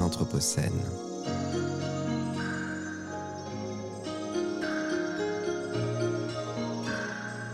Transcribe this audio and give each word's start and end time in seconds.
Anthropocène. 0.00 0.72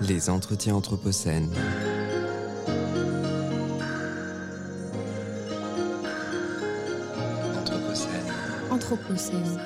Les 0.02 0.28
entretiens 0.28 0.74
Anthropocène. 0.74 1.50
Anthropocène. 7.56 8.32
Anthropocène. 8.70 9.60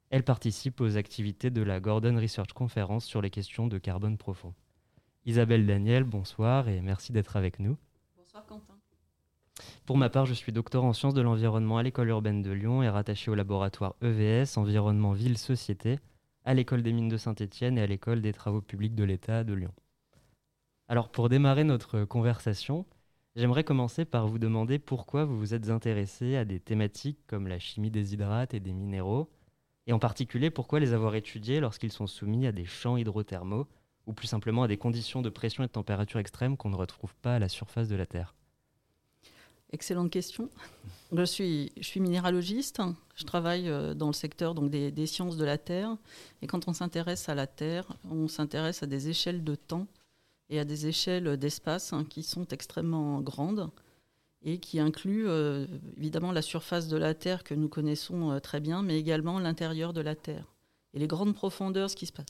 Elle 0.09 0.23
participe 0.23 0.79
aux 0.79 0.97
activités 0.97 1.49
de 1.49 1.61
la 1.61 1.79
Gordon 1.79 2.15
Research 2.15 2.53
Conference 2.53 3.05
sur 3.05 3.21
les 3.21 3.29
questions 3.29 3.67
de 3.67 3.77
carbone 3.77 4.17
profond. 4.17 4.53
Isabelle 5.25 5.65
Daniel, 5.65 6.05
bonsoir 6.05 6.69
et 6.69 6.81
merci 6.81 7.11
d'être 7.11 7.35
avec 7.35 7.59
nous. 7.59 7.77
Bonsoir 8.15 8.45
Quentin. 8.45 8.77
Pour 9.85 9.97
ma 9.97 10.09
part, 10.09 10.25
je 10.25 10.33
suis 10.33 10.51
docteur 10.51 10.83
en 10.85 10.93
sciences 10.93 11.13
de 11.13 11.21
l'environnement 11.21 11.77
à 11.77 11.83
l'école 11.83 12.09
urbaine 12.09 12.41
de 12.41 12.51
Lyon 12.51 12.83
et 12.83 12.89
rattaché 12.89 13.31
au 13.31 13.35
laboratoire 13.35 13.95
EVS, 14.01 14.57
environnement 14.57 15.11
ville-société, 15.11 15.99
à 16.45 16.53
l'école 16.53 16.83
des 16.83 16.93
mines 16.93 17.09
de 17.09 17.17
Saint-Étienne 17.17 17.77
et 17.77 17.81
à 17.81 17.87
l'école 17.87 18.21
des 18.21 18.33
travaux 18.33 18.61
publics 18.61 18.95
de 18.95 19.03
l'État 19.03 19.43
de 19.43 19.53
Lyon. 19.53 19.73
Alors 20.89 21.09
pour 21.09 21.27
démarrer 21.27 21.65
notre 21.65 22.05
conversation, 22.05 22.85
j'aimerais 23.35 23.65
commencer 23.65 24.05
par 24.05 24.25
vous 24.25 24.39
demander 24.39 24.79
pourquoi 24.79 25.25
vous 25.25 25.37
vous 25.37 25.53
êtes 25.53 25.69
intéressé 25.69 26.37
à 26.37 26.45
des 26.45 26.61
thématiques 26.61 27.19
comme 27.27 27.47
la 27.47 27.59
chimie 27.59 27.91
des 27.91 28.13
hydrates 28.13 28.53
et 28.53 28.61
des 28.61 28.71
minéraux, 28.71 29.29
et 29.85 29.91
en 29.91 29.99
particulier 29.99 30.49
pourquoi 30.49 30.79
les 30.79 30.93
avoir 30.93 31.15
étudiés 31.15 31.59
lorsqu'ils 31.59 31.91
sont 31.91 32.07
soumis 32.07 32.47
à 32.47 32.53
des 32.53 32.63
champs 32.63 32.95
hydrothermaux, 32.95 33.67
ou 34.05 34.13
plus 34.13 34.27
simplement 34.27 34.63
à 34.63 34.69
des 34.69 34.77
conditions 34.77 35.21
de 35.21 35.29
pression 35.29 35.61
et 35.61 35.67
de 35.67 35.71
température 35.73 36.21
extrêmes 36.21 36.55
qu'on 36.55 36.69
ne 36.69 36.77
retrouve 36.77 37.13
pas 37.15 37.35
à 37.35 37.39
la 37.39 37.49
surface 37.49 37.89
de 37.89 37.97
la 37.97 38.05
Terre. 38.05 38.33
Excellente 39.73 40.09
question. 40.09 40.49
Je 41.11 41.25
suis, 41.25 41.73
minéralogiste. 41.97 42.81
Je 43.15 43.25
travaille 43.25 43.67
euh, 43.67 43.93
dans 43.93 44.07
le 44.07 44.13
secteur 44.13 44.53
donc, 44.53 44.69
des 44.69 45.07
sciences 45.07 45.35
de 45.35 45.43
la 45.43 45.57
Terre. 45.57 45.97
Et 46.41 46.47
quand 46.47 46.69
on 46.69 46.73
s'intéresse 46.73 47.27
à 47.27 47.35
la 47.35 47.47
Terre, 47.47 47.85
on 48.09 48.29
s'intéresse 48.29 48.81
à 48.81 48.85
des 48.85 49.09
échelles 49.09 49.43
de 49.43 49.55
temps 49.55 49.87
et 50.49 50.59
à 50.59 50.65
des 50.65 50.87
échelles 50.87 51.37
d'espace 51.37 51.93
hein, 51.93 52.05
qui 52.09 52.23
sont 52.23 52.47
extrêmement 52.47 53.21
grandes 53.21 53.69
et 54.43 54.59
qui 54.59 54.79
incluent 54.79 55.27
euh, 55.27 55.65
évidemment 55.97 56.31
la 56.31 56.41
surface 56.41 56.87
de 56.87 56.97
la 56.97 57.13
Terre 57.13 57.43
que 57.43 57.53
nous 57.53 57.69
connaissons 57.69 58.31
euh, 58.31 58.39
très 58.39 58.59
bien, 58.59 58.83
mais 58.83 58.97
également 58.97 59.39
l'intérieur 59.39 59.93
de 59.93 60.01
la 60.01 60.15
Terre. 60.15 60.53
Et 60.93 60.99
les 60.99 61.07
grandes 61.07 61.33
profondeurs, 61.33 61.89
ce 61.89 61.95
qui 61.95 62.05
se 62.05 62.13
passe 62.13 62.25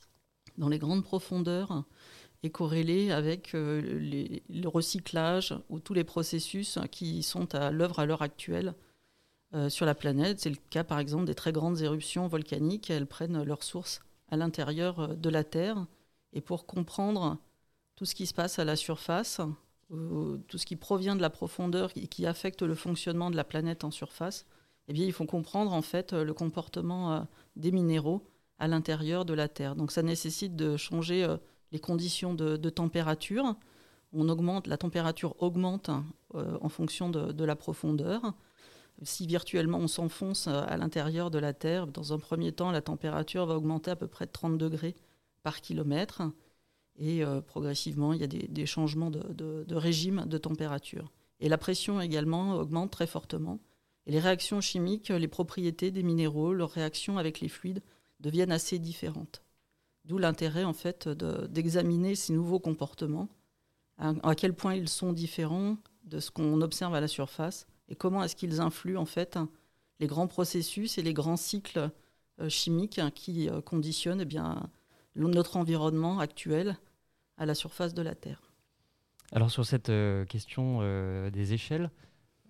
dans 0.57 0.69
les 0.69 0.79
grandes 0.79 1.03
profondeurs 1.03 1.83
est 2.41 2.49
corrélé 2.49 3.11
avec 3.11 3.53
euh, 3.53 4.39
le 4.49 4.67
recyclage 4.67 5.55
ou 5.69 5.79
tous 5.79 5.93
les 5.93 6.03
processus 6.03 6.79
qui 6.91 7.21
sont 7.21 7.53
à 7.53 7.71
l'œuvre 7.71 7.99
à 7.99 8.05
l'heure 8.05 8.21
actuelle 8.21 8.73
sur 9.69 9.85
la 9.85 9.95
planète. 9.95 10.41
C'est 10.41 10.49
le 10.49 10.57
cas 10.69 10.83
par 10.83 10.99
exemple 10.99 11.25
des 11.25 11.35
très 11.35 11.51
grandes 11.51 11.81
éruptions 11.81 12.27
volcaniques. 12.27 12.89
Elles 12.89 13.05
prennent 13.05 13.43
leur 13.43 13.63
source 13.63 14.01
à 14.29 14.35
l'intérieur 14.35 15.15
de 15.15 15.29
la 15.29 15.43
Terre. 15.43 15.85
Et 16.33 16.41
pour 16.41 16.65
comprendre 16.65 17.37
tout 17.97 18.05
ce 18.05 18.15
qui 18.15 18.27
se 18.27 18.33
passe 18.33 18.59
à 18.59 18.63
la 18.63 18.77
surface, 18.77 19.41
euh, 19.91 20.37
tout 20.47 20.57
ce 20.57 20.65
qui 20.65 20.75
provient 20.75 21.15
de 21.15 21.21
la 21.21 21.31
profondeur 21.31 21.89
et 21.95 22.07
qui 22.07 22.25
affecte 22.25 22.61
le 22.61 22.75
fonctionnement 22.75 23.31
de 23.31 23.35
la 23.35 23.43
planète 23.43 23.83
en 23.83 23.91
surface, 23.91 24.45
eh 24.87 24.93
bien, 24.93 25.03
il 25.03 25.11
faut 25.11 25.25
comprendre 25.25 25.73
en 25.73 25.81
fait 25.81 26.13
euh, 26.13 26.23
le 26.23 26.33
comportement 26.33 27.13
euh, 27.13 27.21
des 27.55 27.71
minéraux 27.71 28.23
à 28.59 28.67
l'intérieur 28.67 29.25
de 29.25 29.33
la 29.33 29.49
Terre. 29.49 29.75
Donc 29.75 29.91
ça 29.91 30.03
nécessite 30.03 30.55
de 30.55 30.77
changer 30.77 31.27
les 31.71 31.79
conditions 31.79 32.33
de, 32.33 32.69
température. 32.69 33.55
On 34.13 34.29
augmente, 34.29 34.65
la 34.65 34.77
température 34.77 35.35
augmente 35.43 35.91
en 36.33 36.69
fonction 36.69 37.09
de, 37.11 37.31
de 37.31 37.45
la 37.45 37.55
profondeur. 37.55 38.33
Si 39.03 39.27
virtuellement 39.27 39.77
on 39.77 39.87
s'enfonce 39.87 40.47
à 40.47 40.75
l'intérieur 40.75 41.29
de 41.29 41.37
la 41.37 41.53
Terre, 41.53 41.85
dans 41.85 42.13
un 42.13 42.17
premier 42.17 42.51
temps, 42.51 42.71
la 42.71 42.81
température 42.81 43.45
va 43.45 43.57
augmenter 43.57 43.91
à 43.91 43.95
peu 43.95 44.07
près 44.07 44.25
de 44.25 44.31
30 44.31 44.57
degrés 44.57 44.95
par 45.43 45.61
kilomètre. 45.61 46.23
Et 46.97 47.23
euh, 47.23 47.41
progressivement, 47.41 48.13
il 48.13 48.21
y 48.21 48.23
a 48.23 48.27
des, 48.27 48.65
changements 48.65 49.11
de, 49.11 49.75
régime 49.75 50.25
de 50.25 50.37
température. 50.37 51.11
Et 51.39 51.49
la 51.49 51.57
pression 51.57 52.01
également 52.01 52.55
augmente 52.55 52.91
très 52.91 53.07
fortement. 53.07 53.59
Et 54.05 54.11
les 54.11 54.19
réactions 54.19 54.61
chimiques, 54.61 55.09
les 55.09 55.27
propriétés 55.27 55.91
des 55.91 56.03
minéraux, 56.03 56.53
leurs 56.53 56.71
réactions 56.71 57.17
avec 57.17 57.39
les 57.39 57.49
fluides 57.49 57.83
deviennent 58.19 58.51
assez 58.51 58.79
différentes. 58.79 59.43
D'où 60.05 60.17
l'intérêt 60.17 60.63
en 60.63 60.73
fait 60.73 61.07
de- 61.07 61.45
d'examiner 61.47 62.15
ces 62.15 62.33
nouveaux 62.33 62.59
comportements, 62.59 63.29
à, 63.97 64.13
à 64.23 64.35
quel 64.35 64.53
point 64.53 64.73
ils 64.73 64.89
sont 64.89 65.13
différents 65.13 65.77
de 66.05 66.19
ce 66.19 66.31
qu'on 66.31 66.61
observe 66.61 66.95
à 66.95 67.01
la 67.01 67.07
surface 67.07 67.67
et 67.89 67.95
comment 67.95 68.23
est-ce 68.23 68.35
qu'ils 68.35 68.61
influent 68.61 68.97
en 68.97 69.05
fait 69.05 69.37
les 69.99 70.07
grands 70.07 70.27
processus 70.27 70.97
et 70.97 71.01
les 71.01 71.13
grands 71.13 71.37
cycles 71.37 71.89
euh, 72.39 72.49
chimiques 72.49 73.01
qui 73.15 73.49
euh, 73.49 73.61
conditionnent 73.61 74.21
eh 74.21 74.25
bien, 74.25 74.69
notre 75.15 75.57
environnement 75.57 76.19
actuel 76.19 76.77
à 77.37 77.45
la 77.45 77.55
surface 77.55 77.93
de 77.93 78.01
la 78.01 78.15
Terre. 78.15 78.41
Alors 79.31 79.51
sur 79.51 79.65
cette 79.65 79.89
euh, 79.89 80.25
question 80.25 80.79
euh, 80.81 81.29
des 81.29 81.53
échelles, 81.53 81.91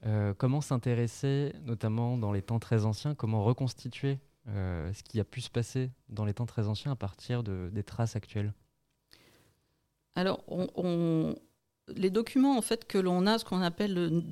euh, 0.06 0.34
comment 0.36 0.62
s'intéresser, 0.62 1.54
notamment 1.64 2.18
dans 2.18 2.32
les 2.32 2.42
temps 2.42 2.60
très 2.60 2.86
anciens, 2.86 3.16
comment 3.16 3.44
reconstituer 3.44 4.20
ce 4.48 5.04
qui 5.04 5.20
a 5.20 5.26
pu 5.26 5.42
se 5.42 5.50
passer 5.50 5.92
dans 6.08 6.24
les 6.24 6.34
temps 6.34 6.46
très 6.46 6.68
anciens 6.70 6.94
à 6.94 6.96
partir 6.96 7.44
de, 7.44 7.70
des 7.74 7.84
traces 7.84 8.16
actuelles? 8.16 8.54
Alors, 10.16 10.42
on- 10.48 10.70
on- 10.76 11.36
les 11.94 12.10
documents 12.10 12.58
en 12.58 12.62
fait 12.62 12.88
que 12.88 12.98
l'on 12.98 13.28
a, 13.28 13.40
ce 13.40 13.44
qu'on 13.46 13.62
appelle 13.62 13.94
le- 13.94 14.24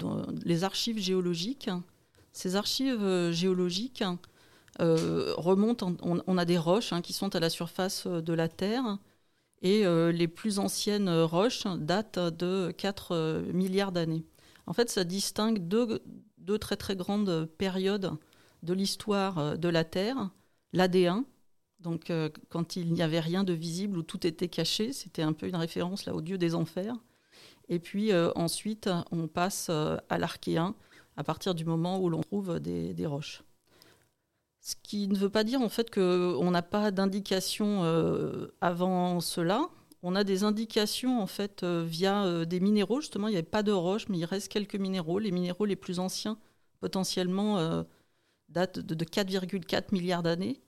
les 0.46 0.64
archives 0.64 1.00
géologiques, 1.00 1.70
ces 2.32 2.56
archives 2.56 3.32
géologiques 3.32 4.06
remontent. 4.80 5.88
en- 5.88 5.96
on, 6.02 6.24
on 6.26 6.38
a 6.38 6.46
des 6.46 6.58
roches 6.58 6.94
hein, 6.94 7.02
qui 7.02 7.12
sont 7.12 7.36
à 7.36 7.42
la 7.42 7.50
surface 7.50 8.08
de 8.08 8.34
la 8.34 8.48
Terre, 8.48 8.98
et 9.62 9.86
euh, 9.86 10.12
les 10.12 10.28
plus 10.28 10.60
anciennes 10.60 11.08
euh, 11.08 11.26
roches 11.26 11.66
datent 11.78 12.20
de 12.20 12.72
4 12.78 13.12
euh, 13.12 13.54
milliards 13.54 13.92
d'années. 13.92 14.26
En 14.68 14.74
fait, 14.74 14.90
ça 14.90 15.04
distingue 15.04 15.68
deux, 15.68 16.58
très 16.60 16.96
grandes 16.96 17.46
périodes 17.58 18.12
de 18.64 18.74
l'histoire 18.74 19.58
de 19.58 19.70
la 19.70 19.84
Terre. 19.84 20.30
l'AD1. 20.74 21.24
Donc 21.80 22.12
quand 22.50 22.76
il 22.76 22.94
n'y 22.94 23.04
avait 23.04 23.20
rien 23.20 23.44
de 23.44 23.54
visible, 23.54 24.00
où 24.00 24.02
tout 24.02 24.26
était 24.26 24.48
caché, 24.48 24.92
c'était 24.92 25.22
un 25.22 25.34
peu 25.34 25.48
une 25.48 25.56
référence 25.56 26.06
là 26.06 26.16
au 26.16 26.22
dieu 26.22 26.40
des 26.40 26.56
enfers. 26.56 26.96
Et 27.70 27.78
puis 27.78 28.12
ensuite, 28.36 28.90
on 29.12 29.28
passe 29.28 29.70
à 29.70 30.18
l'archéen 30.18 30.74
à 31.16 31.24
partir 31.24 31.54
du 31.54 31.64
moment 31.64 32.00
où 32.00 32.10
l'on 32.10 32.22
trouve 32.22 32.60
des 32.60 33.06
roches. 33.06 33.45
Ce 34.66 34.74
qui 34.82 35.08
ne 35.08 35.16
veut 35.16 35.30
pas 35.30 35.44
dire 35.44 35.62
en 35.62 35.70
fait 35.70 35.94
qu'on 35.94 36.50
n'a 36.50 36.64
pas 36.64 36.90
d'indication 36.90 37.84
euh, 37.84 38.48
avant 38.62 39.20
cela. 39.22 39.70
On 40.02 40.16
a 40.16 40.24
des 40.24 40.44
indications 40.44 41.22
en 41.22 41.28
fait 41.28 41.62
euh, 41.62 41.86
via 41.88 42.26
euh, 42.26 42.46
des 42.46 42.60
minéraux. 42.60 43.00
Justement, 43.00 43.28
il 43.28 43.32
n'y 43.34 43.38
avait 43.38 43.44
pas 43.44 43.62
de 43.62 43.72
roche, 43.72 44.10
mais 44.10 44.18
il 44.18 44.26
reste 44.26 44.52
quelques 44.52 44.76
minéraux. 44.76 45.20
Les 45.20 45.30
minéraux 45.30 45.66
les 45.66 45.76
plus 45.76 46.00
anciens, 46.00 46.40
potentiellement, 46.80 47.86
datent 48.50 48.80
de, 48.80 49.06
4,4 49.06 49.94
milliards 49.94 50.24
d'années. 50.24 50.64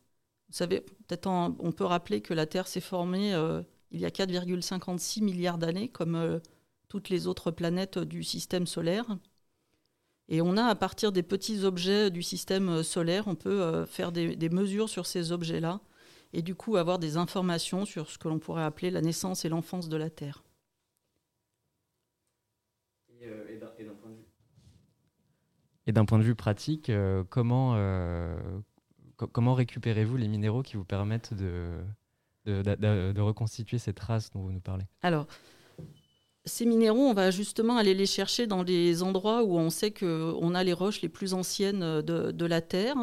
Vous 0.49 0.55
savez, 0.55 0.81
peut-être 0.81 1.25
on 1.27 1.71
peut 1.71 1.85
rappeler 1.85 2.21
que 2.21 2.35
la 2.35 2.45
Terre 2.45 2.67
s'est 2.67 2.81
formée 2.81 3.31
il 3.89 3.99
y 3.99 4.05
a 4.05 4.09
4,56 4.09 5.23
milliards 5.23 5.57
d'années, 5.57 5.89
comme 5.89 6.39
toutes 6.87 7.09
les 7.09 7.25
autres 7.25 7.49
planètes 7.49 7.97
du 7.97 8.23
système 8.23 8.67
solaire. 8.67 9.17
Et 10.29 10.41
on 10.41 10.57
a, 10.57 10.65
à 10.65 10.75
partir 10.75 11.11
des 11.11 11.23
petits 11.23 11.63
objets 11.63 12.11
du 12.11 12.21
système 12.21 12.69
euh, 12.69 12.83
solaire, 12.83 13.27
on 13.27 13.35
peut 13.35 13.61
euh, 13.61 13.85
faire 13.85 14.11
des, 14.11 14.49
mesures 14.49 14.89
sur 14.89 15.05
ces 15.05 15.31
objets-là 15.31 15.79
et 16.33 16.41
du 16.41 16.55
coup 16.55 16.75
avoir 16.75 16.99
des 16.99 17.15
informations 17.15 17.85
sur 17.85 18.09
ce 18.09 18.17
que 18.17 18.27
l'on 18.27 18.39
pourrait 18.39 18.63
appeler 18.63 18.91
la 18.91 19.01
naissance 19.01 19.45
et 19.45 19.49
l'enfance 19.49 19.87
de 19.87 19.95
la 19.95 20.09
Terre. 20.09 20.43
Et 25.89 25.93
d'un 25.93 26.03
point 26.03 26.19
de 26.19 26.23
vue? 26.23 26.35
Pratique, 26.35 26.89
euh, 26.89 27.23
comment, 27.29 27.77
comment 29.15 29.53
récupérez-vous 29.53 30.17
les 30.17 30.27
minéraux 30.27 30.61
qui 30.61 30.75
vous 30.75 30.83
permettent 30.83 31.33
de, 31.33 31.79
de, 32.45 32.61
de, 33.13 33.21
reconstituer 33.21 33.77
ces 33.77 33.93
traces 33.93 34.31
dont 34.31 34.41
vous 34.41 34.51
nous 34.51 34.59
parlez? 34.59 34.83
Alors, 35.01 35.27
ces 36.47 36.65
minéraux, 36.65 37.01
on 37.01 37.13
va 37.13 37.31
justement 37.31 37.77
aller 37.77 37.93
les 37.93 38.05
chercher 38.05 38.47
dans 38.47 38.63
des 38.63 39.03
endroits 39.03 39.43
où 39.43 39.57
on 39.57 39.69
sait 39.69 39.91
qu'on 39.91 40.55
a 40.55 40.63
les 40.63 40.73
roches 40.73 41.01
les 41.01 41.09
plus 41.09 41.33
anciennes 41.33 42.01
de, 42.01 42.45
la 42.45 42.61
Terre. 42.61 42.95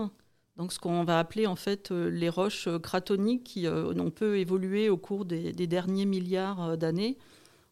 Donc 0.57 0.73
ce 0.73 0.79
qu'on 0.79 1.05
va 1.05 1.19
appeler 1.19 1.47
en 1.47 1.57
fait 1.57 1.91
euh, 1.91 2.09
les 2.11 2.29
roches 2.29 2.69
cratoniques 2.83 3.45
qui 3.45 3.67
euh, 3.67 3.93
ont 3.95 4.11
peu 4.11 4.39
évolué 4.39 4.89
au 4.89 4.97
cours 4.97 5.25
des, 5.25 5.53
derniers 5.67 6.07
milliards 6.07 6.63
euh, 6.63 6.77
d'années. 6.77 7.19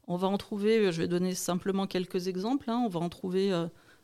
On 0.09 0.17
va 0.17 0.29
en 0.29 0.37
trouver, 0.37 0.91
je 0.91 1.01
vais 1.01 1.09
donner 1.09 1.35
simplement 1.35 1.87
quelques 1.87 2.27
exemples, 2.27 2.69
hein. 2.71 2.83
on 2.85 2.89
va 2.89 3.01
en 3.01 3.09
trouver 3.09 3.53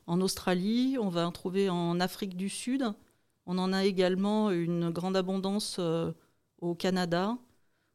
en 0.07 0.21
Australie, 0.21 0.97
on 1.01 1.09
va 1.09 1.27
en 1.27 1.33
trouver 1.33 1.69
en 1.69 1.99
Afrique 1.99 2.37
du 2.37 2.49
Sud, 2.49 2.85
on 3.47 3.59
en 3.59 3.73
a 3.73 3.85
également 3.85 4.53
une 4.53 4.91
grande 4.91 5.17
abondance 5.17 5.81
au 6.61 6.75
Canada, 6.77 7.37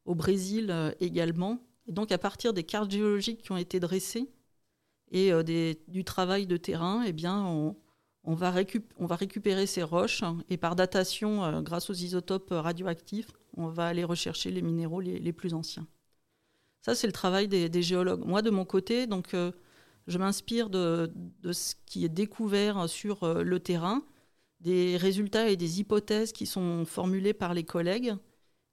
au 0.03 0.15
Brésil 0.15 0.93
également. 0.99 1.59
Et 1.87 1.91
donc, 1.91 2.11
à 2.11 2.17
partir 2.17 2.53
des 2.53 2.63
cartes 2.63 2.91
géologiques 2.91 3.41
qui 3.43 3.51
ont 3.51 3.57
été 3.57 3.79
dressées 3.79 4.29
et 5.11 5.31
euh, 5.31 5.43
du 5.87 6.03
travail 6.03 6.47
de 6.47 6.57
terrain, 6.57 7.03
eh 7.05 7.11
bien, 7.11 7.43
on, 7.43 8.35
va 8.35 8.51
récupérer 8.51 9.67
ces 9.67 9.83
roches 9.83 10.23
et 10.49 10.57
par 10.57 10.75
datation, 10.75 11.43
euh, 11.43 11.61
grâce 11.61 11.89
aux 11.89 11.93
isotopes 11.93 12.49
radioactifs, 12.51 13.31
on 13.55 13.67
va 13.67 13.87
aller 13.87 14.03
rechercher 14.03 14.49
les 14.49 14.61
minéraux 14.61 15.01
les, 15.01 15.33
plus 15.33 15.53
anciens. 15.53 15.87
Ça, 16.81 16.95
c'est 16.95 17.07
le 17.07 17.13
travail 17.13 17.47
des, 17.47 17.81
géologues. 17.81 18.25
Moi, 18.25 18.41
de 18.41 18.49
mon 18.49 18.65
côté, 18.65 19.07
donc, 19.07 19.33
euh, 19.33 19.51
je 20.07 20.17
m'inspire 20.17 20.69
de, 20.69 21.11
ce 21.51 21.75
qui 21.85 22.03
est 22.03 22.09
découvert 22.09 22.89
sur 22.89 23.41
le 23.41 23.59
terrain, 23.59 24.03
des 24.59 24.97
résultats 24.97 25.49
et 25.49 25.55
des 25.55 25.79
hypothèses 25.79 26.31
qui 26.31 26.45
sont 26.45 26.85
formulées 26.85 27.33
par 27.33 27.53
les 27.53 27.63
collègues 27.63 28.15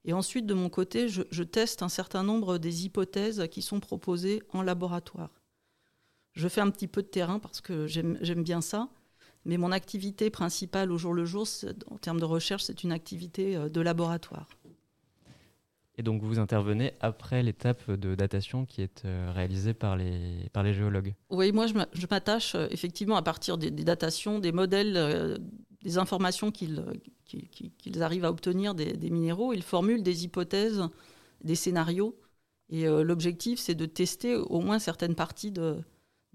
et 0.04 0.12
ensuite, 0.12 0.46
de 0.46 0.54
mon 0.54 0.70
côté, 0.70 1.08
je, 1.08 1.42
teste 1.42 1.82
un 1.82 1.88
certain 1.88 2.22
nombre 2.22 2.58
des 2.58 2.86
hypothèses 2.86 3.46
qui 3.50 3.60
sont 3.60 3.80
proposées 3.80 4.42
en 4.50 4.62
laboratoire. 4.62 5.30
Je 6.32 6.48
fais 6.48 6.60
un 6.60 6.70
petit 6.70 6.86
peu 6.86 7.02
de 7.02 7.08
terrain 7.08 7.38
parce 7.38 7.60
que 7.60 7.86
j'aime 7.86 8.42
bien 8.42 8.60
ça, 8.60 8.88
mais 9.44 9.56
mon 9.56 9.72
activité 9.72 10.30
principale 10.30 10.92
au 10.92 10.98
jour 10.98 11.12
le 11.12 11.24
jour, 11.24 11.46
en 11.90 11.98
termes 11.98 12.20
de 12.20 12.24
recherche, 12.24 12.62
c'est 12.62 12.82
une 12.82 12.92
activité 12.92 13.56
euh, 13.56 13.68
de 13.68 13.80
laboratoire. 13.80 14.48
Et 15.96 16.02
donc 16.02 16.22
vous 16.22 16.38
intervenez 16.38 16.94
après 17.00 17.42
l'étape 17.42 17.90
de 17.90 18.14
datation 18.14 18.64
qui 18.64 18.80
est 18.80 19.04
euh, 19.04 19.30
réalisée 19.34 19.74
par 19.74 19.96
les, 19.96 20.48
par 20.52 20.62
les 20.62 20.72
géologues 20.72 21.14
Oui, 21.30 21.52
moi 21.52 21.66
je 21.66 22.06
m'attache 22.10 22.54
euh, 22.54 22.68
effectivement 22.70 23.16
à 23.16 23.22
partir 23.22 23.58
des, 23.58 23.70
datations, 23.70 24.38
des 24.38 24.52
modèles, 24.52 25.38
des 25.82 25.98
informations 25.98 26.50
qu'ils 26.50 26.84
qu'ils 27.24 28.02
arrivent 28.02 28.24
à 28.24 28.30
obtenir 28.30 28.74
des, 28.74 29.10
minéraux, 29.10 29.52
ils 29.52 29.62
formulent 29.62 30.02
des 30.02 30.24
hypothèses, 30.24 30.82
des 31.42 31.54
scénarios. 31.54 32.18
Et 32.68 32.86
euh, 32.86 33.02
l'objectif, 33.02 33.58
c'est 33.58 33.74
de 33.74 33.86
tester 33.86 34.36
au 34.36 34.60
moins 34.60 34.78
certaines 34.78 35.14
parties 35.14 35.50
de, 35.50 35.82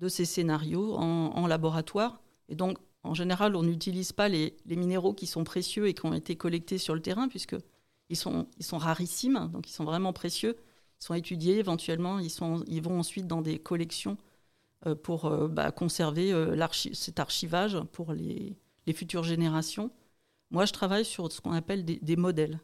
ces 0.08 0.26
scénarios 0.26 0.96
en, 0.96 1.48
laboratoire. 1.48 2.22
Et 2.50 2.56
donc, 2.56 2.78
en 3.04 3.14
général, 3.14 3.56
on 3.56 3.64
n'utilise 3.64 4.12
pas 4.12 4.30
les, 4.30 4.56
minéraux 4.66 5.14
qui 5.14 5.28
sont 5.28 5.44
précieux 5.44 5.88
et 5.88 5.94
qui 5.94 6.06
ont 6.06 6.14
été 6.14 6.36
collectés 6.36 6.78
sur 6.78 6.96
le 6.96 7.02
terrain, 7.02 7.28
puisqu'ils 7.28 8.18
sont, 8.18 8.48
ils 8.58 8.66
sont 8.66 8.78
rarissimes, 8.78 9.50
donc 9.52 9.70
ils 9.70 9.74
sont 9.74 9.86
vraiment 9.86 10.14
précieux. 10.14 10.58
Ils 11.02 11.06
sont 11.06 11.14
étudiés 11.14 11.58
éventuellement, 11.58 12.20
ils, 12.20 12.82
vont 12.82 13.00
ensuite 13.00 13.28
dans 13.28 13.42
des 13.42 13.60
collections 13.60 14.18
euh, 14.86 14.96
pour 14.96 15.26
euh, 15.26 15.48
bah, 15.48 15.72
conserver 15.72 16.34
cet 16.94 17.20
archivage 17.20 17.80
pour 17.92 18.14
les 18.14 18.56
futures 18.94 19.24
générations. 19.24 19.92
Moi, 20.52 20.66
je 20.66 20.74
travaille 20.74 21.06
sur 21.06 21.32
ce 21.32 21.42
qu'on 21.42 21.52
appelle 21.52 21.86
des, 21.86 22.16
modèles, 22.16 22.60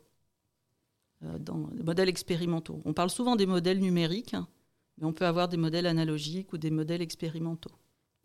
euh, 1.24 1.38
des 1.40 1.84
modèles 1.84 2.10
expérimentaux. 2.10 2.82
On 2.86 2.94
parle 2.94 3.10
souvent 3.10 3.36
des 3.36 3.46
modèles 3.46 3.80
numériques, 3.80 4.36
mais 4.98 5.06
on 5.06 5.14
peut 5.14 5.26
avoir 5.26 5.48
des 5.48 5.58
modèles 5.58 5.88
analogiques 5.88 6.54
ou 6.54 6.58
des 6.58 6.72
modèles 6.72 7.02
expérimentaux. 7.02 7.72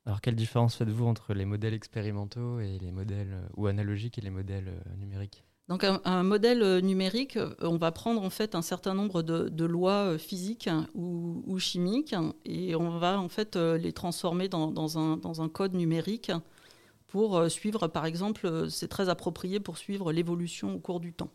Alors, 0.05 0.21
quelle 0.21 0.37
différence 0.37 0.77
faites-vous 0.77 1.07
entre 1.07 1.35
les 1.35 1.45
modèles 1.45 1.75
expérimentaux 1.75 2.61
et 2.61 2.79
les 2.79 2.93
modèles 2.93 3.33
euh, 3.33 3.49
ou 3.57 3.67
analogiques 3.67 4.19
et 4.19 4.21
les 4.21 4.31
modèles 4.31 4.69
euh, 4.69 4.97
numériques? 4.97 5.43
Donc 5.69 5.83
un, 5.83 6.23
modèle 6.23 6.79
numérique, 6.79 7.41
on 7.61 7.77
va 7.77 7.91
prendre 7.91 8.23
en 8.23 8.31
fait 8.31 8.55
un 8.55 8.63
certain 8.63 8.95
nombre 8.95 9.23
de, 9.23 9.65
lois 9.65 10.17
physiques 10.17 10.71
ou, 10.95 11.59
chimiques 11.59 12.15
et 12.45 12.77
on 12.77 13.01
va 13.01 13.19
en 13.19 13.29
fait 13.29 13.57
les 13.57 13.93
transformer 13.93 14.49
dans, 14.49 14.97
un, 14.97 15.17
dans 15.17 15.43
un, 15.43 15.49
code 15.49 15.75
numérique 15.75 16.31
pour 17.07 17.37
euh, 17.37 17.49
suivre, 17.49 17.87
par 17.89 18.07
exemple, 18.07 18.47
euh, 18.47 18.69
c'est 18.69 18.89
très 18.89 19.09
approprié 19.09 19.61
pour 19.61 19.79
suivre 19.79 20.13
l'évolution 20.13 20.75
au 20.75 20.79
cours 20.79 21.01
du 21.01 21.13
temps. 21.13 21.31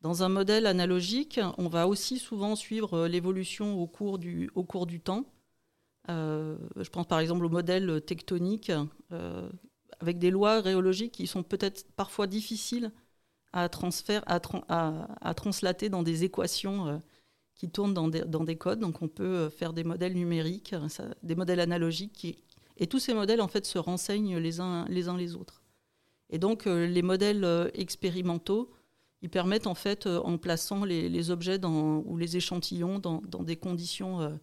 Dans 0.00 0.22
un 0.22 0.28
modèle 0.28 0.66
analogique, 0.66 1.40
on 1.58 1.68
va 1.68 1.86
aussi 1.86 2.18
souvent 2.18 2.56
suivre 2.56 2.94
euh, 2.94 3.08
l'évolution 3.08 3.80
au, 3.80 3.86
cours 3.86 4.18
du, 4.18 4.50
au 4.54 4.64
cours 4.64 4.86
du 4.86 5.00
temps. 5.00 5.26
je 6.08 6.90
pense 6.90 7.06
par 7.06 7.20
exemple 7.20 7.44
au 7.44 7.48
modèle 7.48 8.00
tectonique, 8.02 8.72
avec 10.00 10.18
des 10.18 10.30
lois 10.30 10.60
rhéologiques 10.60 11.12
qui 11.12 11.28
sont 11.28 11.44
peut-être 11.44 11.86
parfois 11.94 12.26
difficiles 12.26 12.90
à, 13.52 13.68
transférer, 13.68 14.24
à, 14.26 14.40
à, 15.20 15.34
translater 15.34 15.88
dans 15.88 16.02
des 16.02 16.24
équations 16.24 17.00
qui 17.54 17.70
tournent 17.70 17.94
dans 17.94 18.08
des, 18.08 18.22
dans 18.22 18.42
des, 18.42 18.56
codes. 18.56 18.80
Donc 18.80 19.00
on 19.00 19.08
peut 19.08 19.48
faire 19.48 19.72
des 19.72 19.84
modèles 19.84 20.14
numériques, 20.14 20.74
des 21.22 21.36
modèles 21.36 21.60
analogiques 21.60 22.14
qui, 22.14 22.36
et 22.76 22.86
tous 22.86 22.98
ces 22.98 23.14
modèles, 23.14 23.40
en 23.40 23.48
fait, 23.48 23.66
se 23.66 23.78
renseignent 23.78 24.38
les 24.38 24.60
uns 24.60 24.86
les, 24.88 25.36
autres. 25.36 25.62
Et 26.30 26.38
donc, 26.38 26.66
euh, 26.66 26.86
les 26.86 27.02
modèles 27.02 27.44
euh, 27.44 27.68
expérimentaux, 27.74 28.70
ils 29.20 29.30
permettent, 29.30 29.66
en 29.66 29.74
fait, 29.74 30.06
euh, 30.06 30.20
en 30.20 30.38
plaçant 30.38 30.84
les, 30.84 31.30
objets 31.30 31.64
ou 31.64 32.16
les 32.16 32.36
échantillons 32.36 32.98
dans, 32.98 33.20
des 33.42 33.56
conditions 33.56 34.38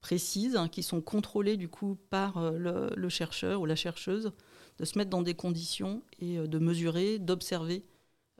précises, 0.00 0.56
hein, 0.56 0.68
qui 0.68 0.82
sont 0.82 1.00
contrôlées, 1.00 1.56
du 1.56 1.68
coup, 1.68 1.98
par 2.10 2.52
le, 2.52 3.08
chercheur 3.08 3.60
ou 3.60 3.66
la 3.66 3.76
chercheuse, 3.76 4.32
de 4.78 4.84
se 4.84 4.96
mettre 4.96 5.10
dans 5.10 5.22
des 5.22 5.34
conditions 5.34 6.02
et 6.18 6.38
de 6.38 6.58
mesurer, 6.58 7.18
d'observer 7.18 7.84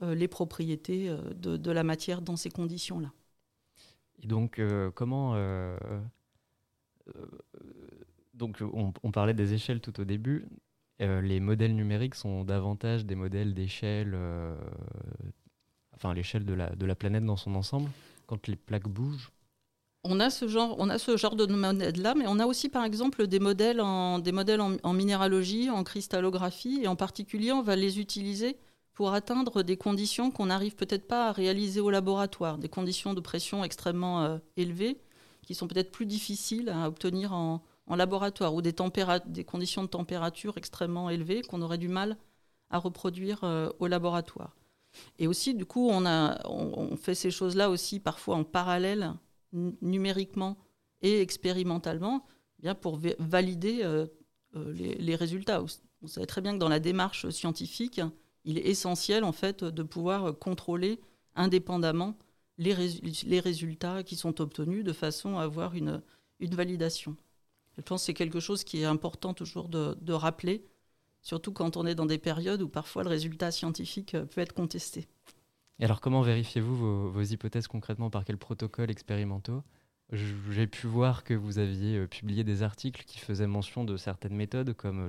les 0.01 0.29
propriétés 0.29 1.15
de, 1.37 1.71
la 1.71 1.85
matière 1.85 2.23
dans 2.23 2.37
ces 2.37 2.51
conditions-là. 2.51 3.13
Et 4.23 4.27
donc, 4.27 4.61
comment 4.95 5.37
donc 8.35 8.63
on, 8.73 9.11
parlait 9.11 9.35
des 9.35 9.55
échelles 9.55 9.81
tout 9.81 10.01
au 10.01 10.05
début. 10.05 10.47
Euh, 11.01 11.21
les 11.21 11.41
modèles 11.41 11.75
numériques 11.75 12.15
sont 12.15 12.45
davantage 12.45 13.05
des 13.05 13.15
modèles 13.15 13.55
d'échelle, 13.55 14.13
euh, 14.15 14.57
enfin 15.95 16.15
l'échelle 16.15 16.45
de 16.45 16.55
la, 16.55 16.95
planète 16.95 17.25
dans 17.25 17.37
son 17.37 17.55
ensemble, 17.55 17.91
quand 18.27 18.47
les 18.47 18.57
plaques 18.57 18.89
bougent. 18.89 19.31
On 20.05 20.19
a 20.19 20.31
ce 20.31 20.49
genre, 20.49 20.75
on 20.79 20.89
a 20.89 20.99
ce 20.99 21.17
genre 21.17 21.37
de 21.37 21.47
modèles-là, 21.47 22.15
mais 22.17 22.25
on 22.27 22.39
a 22.39 22.47
aussi 22.47 22.69
par 22.69 22.85
exemple 22.85 23.27
des 23.27 23.39
modèles, 23.39 23.81
en, 23.81 24.21
minéralogie, 24.93 25.71
en 25.71 25.85
cristallographie, 25.85 26.81
et 26.83 26.89
en 26.89 26.97
particulier 26.97 27.53
on 27.53 27.63
va 27.63 27.77
les 27.77 28.01
utiliser 28.01 28.57
pour 28.95 29.13
atteindre 29.13 29.63
des 29.63 29.77
conditions 29.77 30.31
qu'on 30.31 30.47
n'arrive 30.47 30.75
peut-être 30.75 31.07
pas 31.07 31.29
à 31.29 31.33
réaliser 31.33 31.81
au 31.81 31.91
laboratoire, 31.91 32.59
des 32.59 32.69
conditions 32.69 33.15
de 33.15 33.21
pression 33.21 33.65
extrêmement 33.65 34.23
euh, 34.23 34.39
élevées, 34.57 34.99
qui 35.43 35.55
sont 35.55 35.67
peut-être 35.67 35.93
plus 35.93 36.07
difficiles 36.07 36.69
à 36.69 36.89
obtenir 36.89 37.33
en, 37.33 37.63
en 37.87 37.97
laboratoire 37.97 38.55
ou 38.55 38.63
des, 38.63 38.75
conditions 39.45 39.83
de 39.83 39.89
température 39.89 40.57
extrêmement 40.57 41.11
élevées 41.11 41.43
qu'on 41.43 41.63
aurait 41.63 41.79
du 41.79 41.89
mal 41.89 42.17
à 42.71 42.79
reproduire 42.79 43.45
euh, 43.45 43.69
au 43.81 43.87
laboratoire. 43.87 44.57
Et 45.19 45.27
aussi, 45.27 45.55
du 45.55 45.65
coup, 45.65 45.89
on, 45.91 46.05
on, 46.07 46.97
fait 46.97 47.15
ces 47.15 47.31
choses-là 47.31 47.71
aussi 47.71 47.99
parfois 47.99 48.37
en 48.37 48.45
parallèle, 48.45 49.15
numériquement 49.53 50.59
et 51.01 51.21
expérimentalement, 51.21 52.25
bien 52.59 52.75
pour 52.75 53.01
valider 53.19 53.81
euh, 53.83 54.07
euh, 54.57 54.73
les, 54.73 55.17
résultats. 55.17 55.61
Vous 56.03 56.09
savez 56.09 56.27
très 56.27 56.41
bien 56.41 56.53
que 56.55 56.59
dans 56.59 56.69
la 56.69 56.81
démarche 56.81 57.29
scientifique, 57.31 58.01
il 58.45 58.59
est 58.59 58.67
essentiel 58.67 59.25
en 59.25 59.33
fait 59.33 59.65
de 59.65 59.83
pouvoir 59.83 60.39
contrôler 60.39 61.01
indépendamment 61.35 62.17
les, 62.59 62.75
résultats 63.41 64.03
qui 64.03 64.17
sont 64.17 64.41
obtenus 64.41 64.85
de 64.85 64.93
façon 64.93 65.39
à 65.39 65.43
avoir 65.43 65.75
une 65.75 66.03
validation. 66.41 67.17
Je 67.77 67.83
pense 67.83 68.03
que 68.03 68.07
c'est 68.07 68.15
quelque 68.15 68.41
chose 68.41 68.65
qui 68.65 68.83
est 68.83 68.85
important 68.85 69.35
toujours 69.35 69.69
de, 69.69 70.13
rappeler 70.13 70.65
surtout 71.23 71.53
quand 71.53 71.77
on 71.77 71.87
est 71.87 71.95
dans 71.95 72.07
des 72.07 72.19
périodes 72.19 72.63
où 72.63 72.69
parfois 72.69 73.03
le 73.03 73.09
résultat 73.09 73.51
scientifique 73.51 74.15
euh, 74.15 74.25
peut 74.25 74.41
être 74.41 74.53
contesté. 74.53 75.09
Et 75.79 75.85
alors 75.85 76.01
comment 76.01 76.23
vérifiez-vous 76.23 77.11
vos, 77.11 77.23
hypothèses 77.23 77.69
concrètement? 77.69 78.11
Par 78.11 78.25
quels 78.25 78.39
protocoles 78.39 78.91
expérimentaux? 78.91 79.63
J'ai 80.11 80.67
pu 80.67 80.87
voir 80.87 81.25
que 81.25 81.33
vous 81.33 81.59
aviez 81.59 81.97
euh, 81.97 82.07
publié 82.07 82.45
des 82.45 82.63
articles 82.63 83.05
qui 83.07 83.19
faisaient 83.19 83.47
mention 83.47 83.85
de 83.85 83.97
certaines 83.97 84.35
méthodes 84.35 84.75
comme 84.75 85.09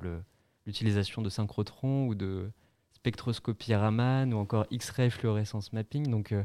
l'utilisation 0.66 1.22
de 1.22 1.30
synchrotrons 1.30 2.08
ou 2.08 2.16
de 2.16 2.50
spectroscopie 2.94 3.76
Raman 3.76 4.34
ou 4.34 4.38
encore 4.38 4.66
X-ray 4.72 5.10
fluorescence 5.10 5.74
mapping. 5.74 6.10
Donc 6.10 6.32
euh, 6.32 6.44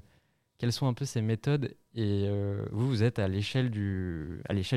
quelles 0.56 0.72
sont 0.72 0.88
un 0.88 0.94
peu 0.94 1.04
ces 1.04 1.22
méthodes? 1.22 1.76
Et 1.94 2.28
vous, 2.72 2.88
vous 2.88 3.02
êtes 3.04 3.20
à 3.20 3.28
l'échelle 3.28 3.70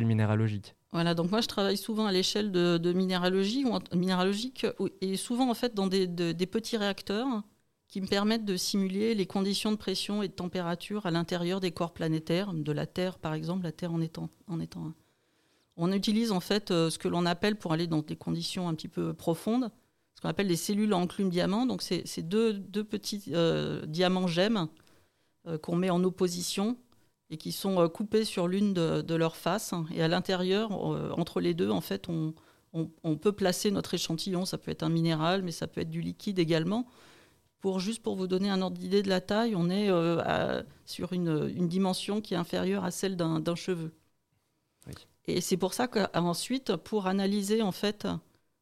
minéralogique 0.06 0.76
voilà, 0.92 1.14
donc 1.14 1.32
moi 1.32 1.40
je 1.40 1.48
travaille 1.48 1.78
souvent 1.78 2.06
à 2.06 2.12
l'échelle 2.12 2.52
de, 2.52 2.94
minéralogie 2.94 3.64
ou 3.66 3.78
minéralogique 3.96 4.66
et 5.00 5.16
souvent 5.16 5.50
en 5.50 5.54
fait 5.54 5.74
dans 5.74 5.88
des, 5.88 6.08
petits 6.48 6.78
réacteurs 6.78 7.44
qui 7.88 8.02
me 8.02 8.08
permettent 8.08 8.46
de 8.46 8.58
simuler 8.58 9.16
les 9.16 9.26
conditions 9.26 9.72
de 9.72 9.78
pression 9.78 10.22
et 10.22 10.28
de 10.28 10.34
température 10.34 11.06
à 11.06 11.12
l'intérieur 11.12 11.60
des 11.60 11.72
corps 11.72 11.94
planétaires, 11.94 12.54
de 12.54 12.72
la 12.72 12.86
Terre 12.88 13.20
par 13.20 13.34
exemple, 13.34 13.64
la 13.64 13.72
Terre 13.72 13.94
en 13.94 14.02
étant, 14.02 14.30
en 14.48 14.60
étant 14.60 14.86
un. 14.86 14.96
On 15.78 15.92
utilise 15.92 16.32
en 16.32 16.42
fait 16.42 16.72
euh, 16.72 16.90
ce 16.90 17.00
que 17.00 17.08
l'on 17.08 17.26
appelle, 17.26 17.56
pour 17.56 17.74
aller 17.74 17.88
dans 17.88 18.02
des 18.02 18.16
conditions 18.16 18.68
un 18.68 18.76
petit 18.76 18.88
peu 18.88 19.14
profondes, 19.14 19.72
ce 20.16 20.22
qu'on 20.22 20.30
appelle 20.30 20.48
les 20.48 20.56
cellules 20.56 20.94
en 20.94 21.04
enclume 21.04 21.30
diamant. 21.30 21.66
Donc 21.66 21.82
c'est 21.82 22.22
deux, 22.22 22.54
deux, 22.54 22.84
petits 22.84 23.24
euh, 23.30 23.86
diamants 23.86 24.28
gemmes 24.28 24.68
euh, 25.48 25.58
qu'on 25.58 25.76
met 25.76 25.90
en 25.90 26.04
opposition 26.04 26.78
et 27.32 27.38
qui 27.38 27.54
sont 27.54 27.80
euh, 27.80 27.88
coupés 27.88 28.26
sur 28.26 28.48
l'une 28.48 28.74
de, 28.74 29.16
leurs 29.16 29.38
faces. 29.38 29.74
Et 29.96 30.04
à 30.04 30.08
l'intérieur, 30.08 30.94
euh, 30.94 31.12
entre 31.18 31.40
les 31.40 31.54
deux, 31.54 31.72
en 31.72 31.82
fait, 31.82 32.08
on, 32.10 32.36
peut 33.16 33.32
placer 33.32 33.72
notre 33.72 33.94
échantillon. 33.94 34.46
Ça 34.46 34.58
peut 34.58 34.70
être 34.70 34.84
un 34.84 34.90
minéral, 34.90 35.42
mais 35.42 35.52
ça 35.52 35.68
peut 35.68 35.82
être 35.82 35.90
du 35.90 36.02
liquide 36.02 36.40
également. 36.40 36.86
Pour 37.62 37.80
juste 37.80 38.04
pour 38.04 38.16
vous 38.16 38.28
donner 38.28 38.50
un 38.50 38.62
ordre 38.62 38.78
d'idée 38.78 39.02
de 39.02 39.10
la 39.10 39.22
taille, 39.22 39.56
on 39.56 39.70
est 39.70 39.90
euh, 39.90 40.62
sur 40.86 41.14
une, 41.14 41.68
dimension 41.68 42.20
qui 42.20 42.34
est 42.34 42.38
inférieure 42.38 42.84
à 42.84 42.92
celle 42.92 43.16
d'un 43.16 43.56
cheveu. 43.56 43.94
Et 45.26 45.40
c'est 45.40 45.58
pour 45.58 45.74
ça 45.74 45.88
qu'ensuite, 45.88 46.76
pour 46.76 47.08
analyser 47.08 47.62
en 47.62 47.72
fait 47.72 48.08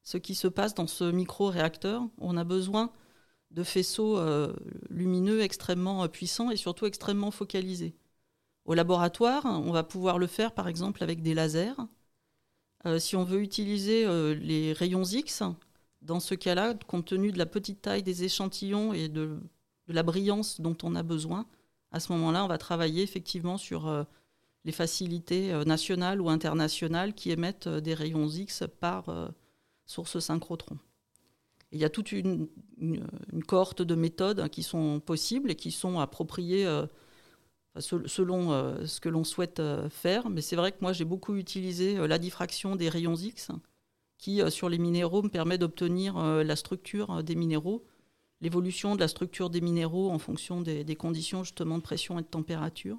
ce 0.04 0.18
qui 0.18 0.36
se 0.36 0.48
passe 0.48 0.76
dans 0.76 0.88
ce 0.88 1.06
micro-réacteur, 1.06 2.04
on 2.20 2.36
a 2.36 2.44
besoin 2.44 2.92
de 3.52 3.64
faisceaux 3.64 4.20
lumineux 4.90 5.42
extrêmement 5.42 6.06
puissants 6.10 6.52
et 6.52 6.58
surtout 6.58 6.86
extrêmement 6.86 7.32
focalisés. 7.32 7.96
Au 8.66 8.74
laboratoire, 8.74 9.46
on 9.46 9.72
va 9.72 9.84
pouvoir 9.84 10.20
le 10.20 10.28
faire 10.28 10.54
par 10.54 10.68
exemple 10.68 11.04
avec 11.04 11.22
des 11.22 11.34
lasers. 11.34 11.74
Euh, 12.86 13.00
si 13.00 13.16
on 13.16 13.24
veut 13.24 13.42
utiliser 13.42 14.06
euh, 14.06 14.34
les 14.36 14.74
rayons 14.74 15.04
X, 15.04 15.44
dans 16.02 16.20
ce 16.20 16.36
cas-là, 16.36 16.74
compte 16.88 17.06
tenu 17.06 17.32
de 17.32 17.38
la 17.38 17.46
petite 17.46 17.82
taille 17.82 18.04
des 18.04 18.24
échantillons 18.24 18.94
et 18.94 19.10
de, 19.10 19.40
la 19.88 20.04
brillance 20.04 20.62
dont 20.62 20.78
on 20.84 20.96
a 20.96 21.04
besoin, 21.04 21.48
à 21.92 22.00
ce 22.00 22.12
moment-là, 22.14 22.46
on 22.46 22.48
va 22.48 22.60
travailler 22.60 23.02
effectivement 23.02 23.58
sur 23.58 23.88
euh, 23.88 24.04
les 24.66 24.72
facilités 24.72 25.52
nationales 25.66 26.22
ou 26.22 26.30
internationales 26.30 27.14
qui 27.14 27.32
émettent 27.32 27.68
des 27.68 27.96
rayons 27.96 28.28
X 28.28 28.64
par 28.80 29.06
source 29.86 30.20
synchrotron. 30.20 30.78
il 31.72 31.80
y 31.80 31.86
a 31.86 31.90
toute 31.90 32.12
une, 32.12 32.50
une, 32.78 33.44
cohorte 33.48 33.82
de 33.82 33.96
méthodes 33.96 34.48
qui 34.50 34.62
sont 34.62 35.00
possibles 35.00 35.50
et 35.50 35.56
qui 35.56 35.72
sont 35.72 36.00
appropriées 36.00 36.68
selon 37.78 38.52
euh, 38.52 38.86
ce 38.86 39.00
que 39.00 39.10
l'on 39.10 39.24
souhaite 39.24 39.60
euh, 39.60 39.90
faire. 39.90 40.30
Mais 40.30 40.42
c'est 40.42 40.56
vrai 40.56 40.72
que 40.72 40.78
moi, 40.82 40.94
j'ai 40.94 41.06
beaucoup 41.06 41.36
utilisé 41.36 41.98
euh, 41.98 42.08
la 42.08 42.18
diffraction 42.18 42.76
des 42.76 42.90
rayons 42.90 43.16
X, 43.16 43.52
qui, 44.18 44.42
sur 44.52 44.70
les 44.70 44.78
minéraux, 44.78 45.24
me 45.24 45.30
permet 45.30 45.58
d'obtenir 45.58 46.18
la 46.20 46.56
structure 46.58 47.24
des 47.24 47.36
minéraux, 47.36 47.86
l'évolution 48.42 48.96
de 48.96 49.00
la 49.00 49.08
structure 49.08 49.50
des 49.50 49.62
minéraux 49.62 50.12
en 50.12 50.20
fonction 50.20 50.60
des, 50.60 50.96
conditions 50.98 51.46
justement 51.46 51.78
de 51.78 51.84
pression 51.84 52.20
et 52.20 52.22
de 52.22 52.28
température. 52.28 52.98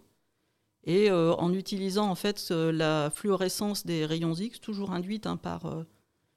Et 0.85 1.11
en 1.11 1.53
utilisant 1.53 2.09
en 2.09 2.15
fait 2.15 2.49
la 2.51 3.11
fluorescence 3.11 3.85
des 3.85 4.07
rayons 4.07 4.33
X, 4.33 4.63
toujours 4.63 4.93
induite 4.93 5.27
hein, 5.27 5.37
par 5.37 5.85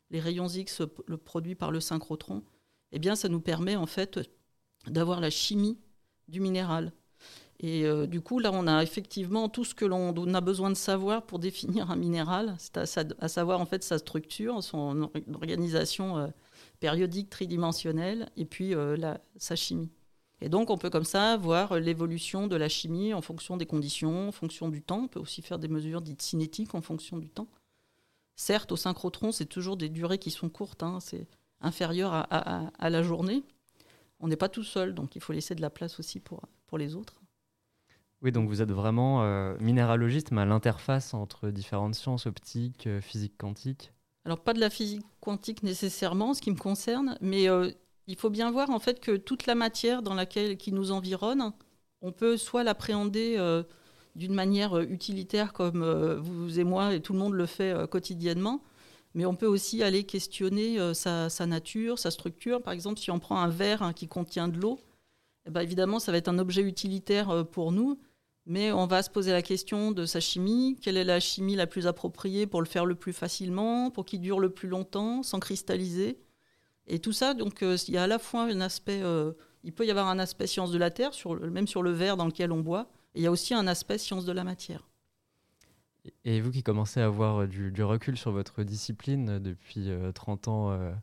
les 0.10 0.20
rayons 0.20 0.50
X 0.50 0.82
le 1.08 1.16
produit 1.16 1.56
par 1.56 1.72
le 1.72 1.80
synchrotron, 1.80 2.44
eh 2.92 3.00
bien, 3.00 3.16
ça 3.16 3.30
nous 3.30 3.40
permet 3.40 3.78
en 3.78 3.86
fait 3.86 4.20
d'avoir 4.88 5.22
la 5.22 5.30
chimie 5.30 5.80
du 6.28 6.42
minéral. 6.42 6.92
Et 7.64 7.86
euh, 7.86 8.06
du 8.08 8.20
coup, 8.20 8.40
là, 8.40 8.52
on 8.54 8.68
a 8.68 8.84
effectivement 8.84 9.48
tout 9.48 9.64
ce 9.64 9.74
que 9.74 9.86
l'on 9.86 10.34
a 10.34 10.42
besoin 10.42 10.70
de 10.70 10.76
savoir 10.76 11.26
pour 11.26 11.40
définir 11.40 11.90
un 11.90 11.96
minéral, 11.96 12.56
c'est 12.60 12.78
à, 12.78 13.28
savoir 13.30 13.62
en 13.62 13.66
fait 13.66 13.84
sa 13.84 13.98
structure, 13.98 14.62
son 14.62 15.10
organisation 15.34 16.18
euh, 16.18 16.28
périodique 16.82 17.30
tridimensionnelle, 17.30 18.30
et 18.36 18.44
puis 18.44 18.76
euh, 18.76 18.98
sa 19.38 19.56
chimie. 19.56 19.90
Et 20.42 20.50
donc, 20.50 20.70
on 20.70 20.78
peut 20.78 20.90
comme 20.90 21.06
ça 21.06 21.38
voir 21.38 21.80
l'évolution 21.80 22.48
de 22.48 22.58
la 22.58 22.68
chimie 22.68 23.14
en 23.14 23.22
fonction 23.22 23.56
des 23.56 23.66
conditions, 23.66 24.28
en 24.28 24.34
fonction 24.34 24.68
du 24.68 24.82
temps. 24.82 25.04
On 25.06 25.08
peut 25.08 25.22
aussi 25.22 25.42
faire 25.42 25.58
des 25.58 25.70
mesures 25.70 26.02
dites 26.02 26.22
cinétiques 26.22 26.76
en 26.76 26.82
fonction 26.82 27.18
du 27.18 27.30
temps. 27.30 27.48
Certes, 28.36 28.74
au 28.74 28.76
synchrotron, 28.76 29.32
c'est 29.32 29.46
toujours 29.46 29.78
des 29.78 29.88
durées 29.88 30.18
qui 30.18 30.32
sont 30.32 30.50
courtes, 30.50 30.84
hein, 30.84 31.00
c'est 31.00 31.28
inférieur 31.62 32.12
à, 32.14 32.24
à, 32.78 32.90
la 32.90 33.04
journée. 33.04 33.44
On 34.20 34.28
n'est 34.28 34.36
pas 34.36 34.50
tout 34.50 34.66
seul, 34.66 34.94
donc 34.94 35.16
il 35.16 35.22
faut 35.22 35.32
laisser 35.32 35.56
de 35.56 35.62
la 35.62 35.70
place 35.70 35.98
aussi 35.98 36.20
pour 36.20 36.42
les 36.78 36.96
autres. 36.96 37.23
Oui, 38.24 38.32
donc 38.32 38.48
vous 38.48 38.62
êtes 38.62 38.72
vraiment 38.72 39.24
euh, 39.24 39.54
minéralogiste, 39.60 40.32
mais 40.32 40.42
à 40.42 40.46
l'interface 40.46 41.14
entre 41.14 41.50
différentes 41.50 41.94
sciences, 41.94 42.26
optiques, 42.26 42.88
euh, 42.88 43.02
physique 43.02 43.34
quantique. 43.38 43.92
Alors 44.24 44.40
pas 44.40 44.54
de 44.54 44.62
la 44.62 44.70
physique 44.70 45.06
quantique 45.20 45.62
nécessairement, 45.62 46.34
ce 46.34 46.42
qui 46.42 46.50
me 46.50 46.58
concerne, 46.58 47.18
mais 47.20 47.50
euh, 47.50 47.70
il 48.08 48.16
faut 48.16 48.30
bien 48.30 48.50
voir 48.50 48.70
en 48.70 48.80
fait 48.80 49.02
que 49.02 49.18
toute 49.18 49.46
la 49.46 49.56
matière 49.56 50.02
dans 50.02 50.14
laquelle 50.14 50.56
qui 50.56 50.72
nous 50.72 50.94
environne, 50.94 51.52
on 52.02 52.14
peut 52.14 52.38
soit 52.38 52.64
l'appréhender 52.64 53.38
d'une 54.16 54.34
manière 54.34 54.78
utilitaire 54.78 55.54
comme 55.54 55.86
vous 56.20 56.60
et 56.60 56.66
moi 56.66 56.94
et 56.94 57.02
tout 57.02 57.14
le 57.14 57.20
monde 57.20 57.34
le 57.34 57.46
fait 57.46 57.74
quotidiennement, 57.90 58.62
mais 59.14 59.26
on 59.26 59.36
peut 59.36 59.48
aussi 59.48 59.84
aller 59.84 60.04
questionner 60.04 60.94
sa, 60.94 61.30
nature, 61.46 61.98
sa 61.98 62.12
structure. 62.12 62.62
Par 62.62 62.74
exemple, 62.74 63.00
si 63.00 63.10
on 63.10 63.20
prend 63.20 63.40
un 63.40 63.48
verre 63.48 63.84
hein, 63.84 63.94
qui 63.94 64.10
contient 64.10 64.50
de 64.50 64.60
l'eau, 64.60 64.82
eh 65.46 65.50
ben, 65.50 65.62
évidemment, 65.62 66.00
ça 66.00 66.12
va 66.12 66.18
être 66.18 66.28
un 66.28 66.40
objet 66.40 66.62
utilitaire 66.62 67.48
pour 67.48 67.72
nous, 67.72 67.98
mais 68.46 68.72
on 68.72 68.88
va 68.88 69.04
se 69.04 69.10
poser 69.10 69.32
la 69.32 69.42
question 69.42 69.92
de 69.92 70.06
sa 70.06 70.20
chimie. 70.20 70.78
Quelle 70.82 70.98
est 70.98 71.04
la 71.04 71.20
chimie 71.20 71.56
la 71.56 71.68
plus 71.68 71.88
appropriée 71.88 72.46
pour 72.46 72.62
le 72.62 72.68
faire 72.68 72.86
le 72.86 72.96
plus 72.96 73.14
facilement, 73.14 73.90
pour 73.90 74.06
qu'il 74.06 74.20
dure 74.20 74.40
le 74.40 74.50
plus 74.50 74.68
longtemps, 74.68 75.24
sans 75.24 75.40
cristalliser? 75.40 76.20
Et 76.88 77.00
tout 77.00 77.14
ça, 77.14 77.34
donc, 77.34 77.64
euh, 77.64 77.78
il 77.88 77.94
y 77.94 77.98
a 77.98 78.04
à 78.04 78.08
la 78.08 78.20
fois 78.20 78.44
un 78.44 78.60
aspect, 78.60 79.02
euh, 79.02 79.32
il 79.64 79.72
peut 79.72 79.86
y 79.86 79.92
avoir 79.92 80.10
un 80.10 80.20
aspect 80.20 80.48
science 80.48 80.72
de 80.72 80.78
la 80.78 80.92
Terre, 80.92 81.12
même 81.50 81.68
sur 81.68 81.82
le 81.82 81.92
verre 81.92 82.18
dans 82.18 82.26
lequel 82.26 82.52
on 82.52 82.60
boit, 82.60 82.90
et 83.16 83.20
il 83.20 83.24
y 83.24 83.28
a 83.28 83.32
aussi 83.32 83.54
un 83.54 83.68
aspect 83.68 83.98
science 83.98 84.26
de 84.26 84.34
la 84.34 84.44
matière. 84.44 84.90
Et 86.26 86.42
vous 86.42 86.52
qui 86.52 86.64
commencez 86.64 87.00
à 87.00 87.06
avoir 87.06 87.48
du, 87.48 87.72
recul 87.82 88.18
sur 88.18 88.32
votre 88.32 88.64
discipline 88.64 89.40
depuis 89.40 89.90
30 90.14 90.48
euh, 90.48 90.52
ans 90.52 90.94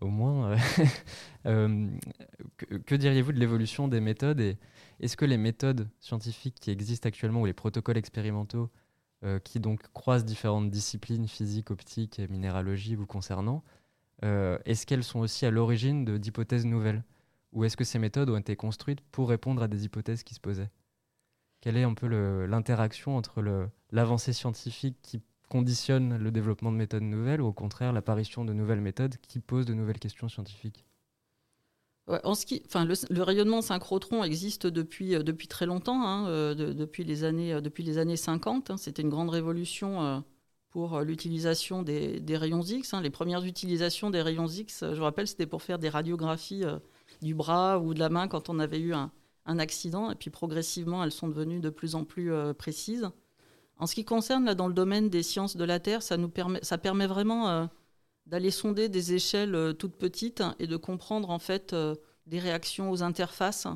au 0.00 0.08
moins, 0.08 0.56
que, 1.44 2.76
que 2.84 2.94
diriez-vous 2.94 3.32
de 3.32 3.38
l'évolution 3.38 3.88
des 3.88 4.00
méthodes 4.00 4.40
et, 4.40 4.58
est-ce 5.00 5.16
que 5.16 5.24
les 5.24 5.36
méthodes 5.36 5.88
scientifiques 6.00 6.56
qui 6.58 6.70
existent 6.70 7.08
actuellement 7.08 7.42
ou 7.42 7.46
les 7.46 7.52
protocoles 7.52 7.98
expérimentaux 7.98 8.70
euh, 9.24 9.38
qui 9.38 9.60
donc 9.60 9.82
croisent 9.92 10.24
différentes 10.24 10.70
disciplines, 10.70 11.28
physique, 11.28 11.70
optique 11.70 12.18
et 12.18 12.28
minéralogie 12.28 12.94
vous 12.94 13.06
concernant, 13.06 13.62
euh, 14.24 14.58
est-ce 14.64 14.86
qu'elles 14.86 15.04
sont 15.04 15.20
aussi 15.20 15.44
à 15.44 15.50
l'origine 15.50 16.18
d'hypothèses 16.18 16.64
nouvelles 16.64 17.04
Ou 17.52 17.64
est-ce 17.64 17.76
que 17.76 17.84
ces 17.84 17.98
méthodes 17.98 18.30
ont 18.30 18.38
été 18.38 18.56
construites 18.56 19.00
pour 19.12 19.28
répondre 19.28 19.62
à 19.62 19.68
des 19.68 19.84
hypothèses 19.84 20.22
qui 20.22 20.34
se 20.34 20.40
posaient? 20.40 20.70
Quelle 21.60 21.76
est 21.76 21.82
un 21.82 21.94
peu 21.94 22.06
l'interaction 22.46 23.16
entre 23.16 23.42
l'avancée 23.90 24.32
scientifique 24.32 24.96
qui 25.02 25.20
conditionne 25.48 26.16
le 26.16 26.30
développement 26.30 26.72
de 26.72 26.76
méthodes 26.76 27.02
nouvelles 27.02 27.40
ou 27.40 27.46
au 27.46 27.52
contraire 27.52 27.92
l'apparition 27.92 28.44
de 28.44 28.52
nouvelles 28.52 28.80
méthodes 28.80 29.16
qui 29.28 29.40
posent 29.40 29.66
de 29.66 29.74
nouvelles 29.74 29.98
questions 29.98 30.28
scientifiques 30.28 30.84
le, 32.08 33.22
rayonnement 33.22 33.62
synchrotron 33.62 34.22
existe 34.22 34.66
depuis, 34.66 35.14
euh, 35.14 35.22
depuis 35.22 35.48
très 35.48 35.66
longtemps, 35.66 36.06
hein, 36.06 36.28
euh, 36.28 36.54
depuis, 36.54 37.04
les 37.04 37.24
années, 37.24 37.54
euh, 37.54 37.60
depuis 37.60 37.82
les 37.82 37.98
années 37.98 38.16
50. 38.16 38.70
Hein. 38.70 38.76
C'était 38.76 39.02
une 39.02 39.08
grande 39.08 39.30
révolution 39.30 40.24
pour 40.70 41.00
l'utilisation 41.00 41.82
des, 41.82 42.22
rayons 42.30 42.62
X. 42.62 42.94
Hein. 42.94 43.00
Les 43.00 43.10
premières 43.10 43.44
utilisations 43.44 44.10
des 44.10 44.22
rayons 44.22 44.46
X, 44.46 44.84
je 44.88 44.96
vous 44.96 45.02
rappelle, 45.02 45.26
c'était 45.26 45.46
pour 45.46 45.62
faire 45.62 45.78
des 45.78 45.88
radiographies 45.88 46.64
du 47.22 47.34
bras 47.34 47.78
ou 47.78 47.94
de 47.94 47.98
la 47.98 48.10
main 48.10 48.28
quand 48.28 48.50
on 48.50 48.58
avait 48.58 48.80
eu 48.80 48.92
un, 48.92 49.10
accident. 49.46 50.10
Et 50.10 50.16
puis 50.16 50.30
progressivement, 50.30 51.02
elles 51.02 51.12
sont 51.12 51.28
devenues 51.28 51.60
de 51.60 51.70
plus 51.70 51.94
en 51.94 52.04
plus 52.04 52.30
précises. 52.58 53.08
En 53.78 53.86
ce 53.86 53.94
qui 53.94 54.04
concerne 54.04 54.54
dans 54.54 54.68
le 54.68 54.74
domaine 54.74 55.10
des 55.10 55.22
sciences 55.22 55.56
de 55.56 55.64
la 55.64 55.80
Terre, 55.80 56.02
ça, 56.02 56.16
permet, 56.78 57.06
vraiment 57.06 57.68
d'aller 58.26 58.50
sonder 58.50 58.88
des 58.88 59.12
échelles 59.12 59.74
toutes 59.78 59.96
petites 59.96 60.42
et 60.58 60.66
de 60.66 60.76
comprendre 60.76 61.30
en 61.30 61.38
fait 61.38 61.74
des 62.26 62.38
réactions 62.38 62.90
aux 62.90 63.02
interfaces 63.02 63.66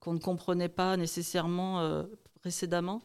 qu'on 0.00 0.14
ne 0.14 0.18
comprenait 0.18 0.70
pas 0.70 0.96
nécessairement 0.96 2.04
précédemment. 2.40 3.02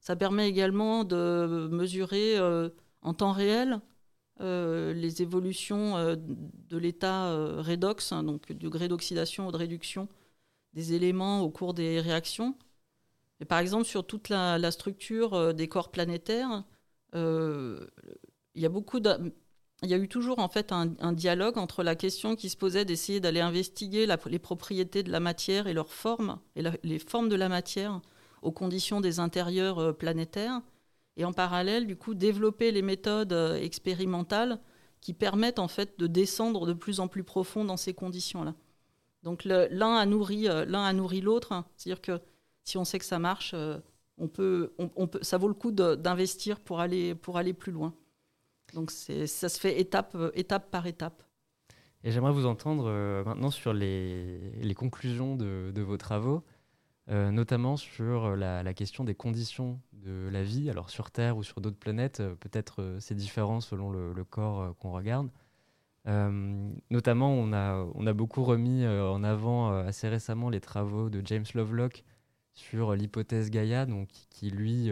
Ça 0.00 0.16
permet 0.16 0.48
également 0.48 1.04
de 1.04 1.68
mesurer 1.70 2.38
en 3.02 3.14
temps 3.14 3.32
réel 3.32 3.80
euh, 4.40 4.92
les 4.94 5.22
évolutions 5.22 5.96
euh, 5.96 6.16
de 6.18 6.76
l'état 6.76 7.26
euh, 7.26 7.62
redox, 7.62 8.10
hein, 8.10 8.24
donc 8.24 8.50
du 8.50 8.54
degré 8.54 8.88
d'oxydation 8.88 9.46
ou 9.46 9.52
de 9.52 9.56
réduction 9.56 10.08
des 10.72 10.92
éléments 10.94 11.42
au 11.42 11.50
cours 11.50 11.72
des 11.72 12.00
réactions. 12.00 12.56
Par 13.48 13.58
exemple, 13.58 13.84
sur 13.84 14.06
toute 14.06 14.28
la, 14.28 14.70
structure 14.70 15.54
des 15.54 15.68
corps 15.68 15.90
planétaires, 15.90 16.64
il 17.14 17.80
y 18.54 18.66
a 18.66 18.68
beaucoup 18.68 19.00
il 19.82 19.90
y 19.90 19.94
a 19.94 19.98
eu 19.98 20.08
toujours 20.08 20.38
en 20.38 20.48
fait 20.48 20.72
un, 20.72 21.12
dialogue 21.12 21.58
entre 21.58 21.82
la 21.82 21.94
question 21.94 22.36
qui 22.36 22.48
se 22.48 22.56
posait 22.56 22.84
d'essayer 22.84 23.20
d'aller 23.20 23.40
investiguer 23.40 24.06
les 24.26 24.38
propriétés 24.38 25.02
de 25.02 25.10
la 25.10 25.20
matière 25.20 25.66
et 25.66 25.74
leurs 25.74 25.92
formes, 25.92 26.38
et 26.56 26.62
les 26.82 26.98
formes 26.98 27.28
de 27.28 27.36
la 27.36 27.48
matière 27.48 28.00
aux 28.42 28.52
conditions 28.52 29.00
des 29.00 29.20
intérieurs 29.20 29.96
planétaires, 29.96 30.60
et 31.16 31.24
en 31.24 31.32
parallèle, 31.32 31.86
du 31.86 31.96
coup, 31.96 32.14
développer 32.14 32.72
les 32.72 32.82
méthodes 32.82 33.32
euh, 33.32 33.56
expérimentales 33.56 34.60
qui 35.00 35.12
permettent 35.12 35.58
en 35.58 35.68
fait 35.68 35.98
de 35.98 36.06
descendre 36.06 36.66
de 36.66 36.72
plus 36.72 36.98
en 37.00 37.08
plus 37.08 37.24
profond 37.24 37.64
dans 37.64 37.76
ces 37.76 37.94
conditions-là. 37.94 38.54
Donc 39.22 39.44
l'un 39.44 39.96
a 39.96 40.06
nourri 40.06 40.48
euh, 40.48 40.64
l'autre. 41.22 41.64
C'est-à-dire 41.76 42.00
que 42.00 42.20
si 42.64 42.76
on 42.78 42.84
sait 42.84 42.98
que 42.98 43.04
ça 43.04 43.18
marche, 43.18 43.52
euh, 43.54 43.78
on 44.18 44.28
peut, 44.28 44.74
ça 45.22 45.38
vaut 45.38 45.48
le 45.48 45.54
coup 45.54 45.72
d'investir 45.72 46.60
pour 46.60 46.80
aller 46.80 47.14
pour 47.14 47.36
aller 47.36 47.52
plus 47.52 47.72
loin. 47.72 47.94
Donc 48.72 48.90
ça 48.90 49.48
se 49.48 49.60
fait 49.60 49.80
étape 49.80 50.16
étape 50.34 50.70
par 50.70 50.86
étape. 50.86 51.22
Et 52.02 52.10
j'aimerais 52.10 52.32
vous 52.32 52.46
entendre 52.46 52.90
maintenant 53.24 53.50
sur 53.50 53.72
les, 53.72 54.74
conclusions 54.76 55.36
de, 55.36 55.80
vos 55.80 55.96
travaux. 55.96 56.44
Euh, 57.10 57.30
notamment 57.30 57.76
sur 57.76 58.24
euh, 58.24 58.36
la, 58.36 58.72
question 58.72 59.04
des 59.04 59.14
conditions 59.14 59.78
de 59.92 60.30
la 60.32 60.42
vie, 60.42 60.70
alors 60.70 60.88
sur 60.88 61.10
Terre 61.10 61.36
ou 61.36 61.42
sur 61.42 61.60
d'autres 61.60 61.78
planètes, 61.78 62.20
euh, 62.20 62.34
peut-être 62.36 62.96
c'est 62.98 63.14
différent 63.14 63.60
selon 63.60 63.90
le, 63.90 64.24
corps 64.24 64.74
qu'on 64.78 64.92
regarde. 64.92 65.28
notamment, 66.06 67.30
on 67.30 67.52
a, 67.52 67.86
on 67.94 68.06
a 68.06 68.12
beaucoup 68.14 68.42
remis 68.42 68.86
en 68.86 69.22
avant 69.22 69.70
assez 69.76 70.08
récemment 70.08 70.48
les 70.48 70.60
travaux 70.60 71.10
de 71.10 71.20
James 71.24 71.44
Lovelock 71.54 72.04
sur 72.54 72.94
l'hypothèse 72.94 73.50
Gaïa, 73.50 73.86
donc, 73.86 74.08
qui, 74.30 74.50
lui 74.50 74.90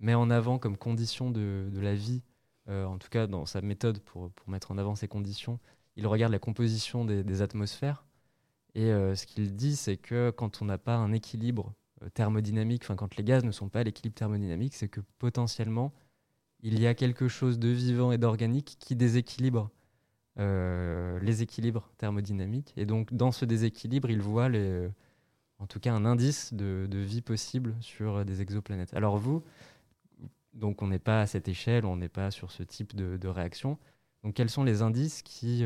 met 0.00 0.14
en 0.14 0.30
avant 0.30 0.58
comme 0.58 0.76
condition 0.76 1.30
de, 1.30 1.70
la 1.80 1.94
vie, 1.94 2.22
en 2.68 2.98
tout 2.98 3.08
cas 3.08 3.26
dans 3.26 3.46
sa 3.46 3.60
méthode 3.60 4.00
pour, 4.00 4.30
mettre 4.46 4.70
en 4.70 4.78
avant 4.78 4.94
ces 4.94 5.08
conditions, 5.08 5.58
il 5.96 6.06
regarde 6.06 6.32
la 6.32 6.38
composition 6.38 7.04
des, 7.04 7.42
atmosphères. 7.42 8.04
Et 8.74 8.92
euh, 8.92 9.14
ce 9.14 9.26
qu'il 9.26 9.56
dit, 9.56 9.76
c'est 9.76 9.96
que 9.96 10.30
quand 10.30 10.62
on 10.62 10.64
n'a 10.64 10.78
pas 10.78 10.96
un 10.96 11.12
équilibre 11.12 11.74
euh, 12.02 12.08
thermodynamique, 12.10 12.82
enfin 12.84 12.96
quand 12.96 13.16
les 13.16 13.24
gaz 13.24 13.44
ne 13.44 13.50
sont 13.50 13.68
pas 13.68 13.80
à 13.80 13.82
l'équilibre 13.82 14.14
thermodynamique, 14.14 14.74
c'est 14.74 14.88
que 14.88 15.00
potentiellement 15.18 15.92
il 16.62 16.78
y 16.78 16.86
a 16.86 16.94
quelque 16.94 17.26
chose 17.26 17.58
de 17.58 17.68
vivant 17.68 18.12
et 18.12 18.18
d'organique 18.18 18.76
qui 18.78 18.94
déséquilibre 18.94 19.70
euh, 20.38 21.18
les 21.20 21.42
équilibres 21.42 21.90
thermodynamiques. 21.96 22.72
Et 22.76 22.86
donc 22.86 23.12
dans 23.12 23.32
ce 23.32 23.44
déséquilibre, 23.44 24.08
il 24.10 24.22
voit 24.22 24.48
les, 24.48 24.88
en 25.60 25.66
tout 25.66 25.78
cas 25.78 25.92
un 25.92 26.04
indice 26.04 26.52
de, 26.52 26.88
vie 26.92 27.22
possible 27.22 27.76
sur 27.80 28.24
des 28.24 28.42
exoplanètes. 28.42 28.92
Alors 28.94 29.16
vous, 29.16 29.44
donc 30.54 30.82
on 30.82 30.88
n'est 30.88 30.98
pas 30.98 31.20
à 31.20 31.26
cette 31.26 31.46
échelle, 31.46 31.84
on 31.84 31.96
n'est 31.96 32.08
pas 32.08 32.30
sur 32.32 32.50
ce 32.50 32.64
type 32.64 32.96
de, 32.96 33.28
réaction. 33.28 33.78
Donc 34.24 34.34
quels 34.34 34.50
sont 34.50 34.64
les 34.64 34.82
indices 34.82 35.22
qui 35.22 35.64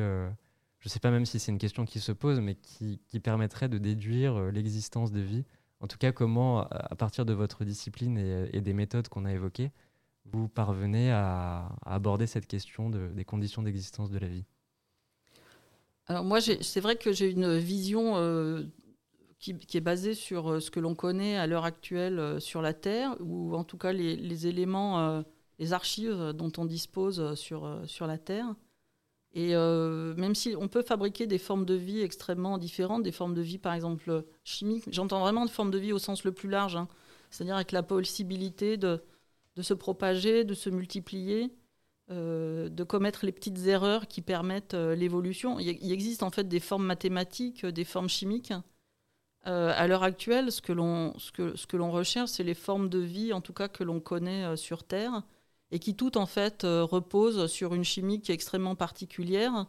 je 0.85 0.91
ne 0.91 0.93
sais 0.93 1.01
pas 1.01 1.11
même 1.11 1.25
si 1.25 1.39
c'est 1.39 1.51
une 1.51 1.57
question 1.57 1.87
qui 1.87 1.99
se 1.99 2.13
pose, 2.13 2.41
mais 2.41 2.57
qui, 2.57 3.01
permettrait 3.23 3.71
de 3.71 3.79
déduire 3.79 4.37
euh, 4.37 4.51
l'existence 4.51 5.13
de 5.13 5.21
vie? 5.21 5.47
En 5.81 5.87
tout 5.87 5.97
cas, 5.97 6.13
comment, 6.13 6.69
à 6.69 6.95
partir 6.95 7.25
de 7.25 7.33
votre 7.33 7.65
discipline 7.65 8.19
et, 8.19 8.61
des 8.61 8.75
méthodes 8.75 9.09
qu'on 9.09 9.25
a 9.25 9.33
évoquées, 9.33 9.73
vous 10.27 10.47
parvenez 10.47 11.11
à, 11.11 11.75
aborder 11.87 12.27
cette 12.27 12.47
question 12.47 12.91
des 12.91 13.25
conditions 13.25 13.63
d'existence 13.63 14.11
de 14.11 14.19
la 14.19 14.29
vie? 14.29 14.45
Alors 16.07 16.23
moi, 16.23 16.41
c'est 16.43 16.81
vrai 16.81 16.97
que 16.97 17.13
j'ai 17.13 17.31
une 17.31 17.57
vision 17.57 18.19
euh, 18.19 18.65
qui, 19.53 19.77
est 19.77 19.81
basée 19.81 20.15
sur 20.15 20.53
euh, 20.53 20.61
ce 20.61 20.71
que 20.71 20.81
l'on 20.81 20.95
connaît 20.95 21.37
à 21.37 21.47
l'heure 21.47 21.65
actuelle 21.65 22.41
sur 22.41 22.63
la 22.63 22.75
Terre, 22.75 23.17
ou 23.21 23.55
en 23.55 23.65
tout 23.65 23.79
cas 23.79 23.93
les, 23.93 24.47
éléments, 24.47 25.25
les 25.59 25.73
archives 25.73 26.33
dont 26.35 26.53
on 26.59 26.65
dispose 26.65 27.35
sur, 27.35 27.83
sur 27.87 28.07
la 28.07 28.19
Terre. 28.19 28.55
Et 29.35 29.57
euh, 29.57 30.15
même 30.15 30.37
si 30.37 30.55
on 30.57 30.69
peut 30.69 30.83
fabriquer 30.83 31.27
des 31.27 31.39
formes 31.39 31.65
de 31.65 31.75
vie 31.75 32.01
extrêmement 32.01 32.57
différentes, 32.57 33.03
des 33.03 33.13
formes 33.13 33.35
de 33.35 33.43
vie 33.43 33.59
par 33.59 33.75
exemple 33.75 34.25
chimiques, 34.45 34.85
j'entends 34.93 35.21
vraiment 35.21 35.45
de 35.45 35.51
formes 35.51 35.73
de 35.73 35.79
vie 35.79 35.93
au 35.93 35.99
sens 35.99 36.23
le 36.23 36.31
plus 36.31 36.49
large, 36.49 36.77
hein. 36.77 36.89
c'est-à-dire 37.31 37.57
avec 37.57 37.73
la 37.73 37.83
possibilité 37.83 38.77
de, 38.77 39.03
de, 39.57 39.63
se 39.63 39.75
propager, 39.75 40.45
de 40.45 40.55
se 40.55 40.71
multiplier, 40.71 41.51
euh, 42.13 42.69
de 42.69 42.85
commettre 42.85 43.27
les 43.27 43.33
petites 43.33 43.67
erreurs 43.67 44.07
qui 44.07 44.23
permettent 44.23 44.75
euh, 44.75 44.95
l'évolution. 44.95 45.59
Il, 45.59 45.91
existe 45.91 46.23
en 46.23 46.31
fait 46.31 46.47
des 46.47 46.61
formes 46.61 46.87
mathématiques, 46.87 47.67
des 47.67 47.85
formes 47.85 48.09
chimiques. 48.09 48.53
À 49.45 49.87
l'heure 49.87 50.03
actuelle, 50.03 50.51
ce 50.51 50.61
que 50.63 50.73
l'on 50.73 51.91
recherche, 51.91 52.31
c'est 52.31 52.45
les 52.45 52.55
formes 52.55 52.89
de 52.89 52.99
vie, 52.99 53.33
en 53.33 53.41
tout 53.41 53.53
cas 53.53 53.69
que 53.69 53.85
l'on 53.85 54.01
connaît 54.01 54.57
sur 54.57 54.85
Terre 54.85 55.23
et 55.75 55.81
qui 55.81 55.97
tout 55.97 56.17
en 56.19 56.27
fait 56.27 56.63
euh, 56.63 56.85
repose 56.85 57.49
sur 57.51 57.75
une 57.75 57.83
chimie 57.83 58.21
qui 58.21 58.31
est 58.31 58.35
extrêmement 58.35 58.77
particulière, 58.77 59.67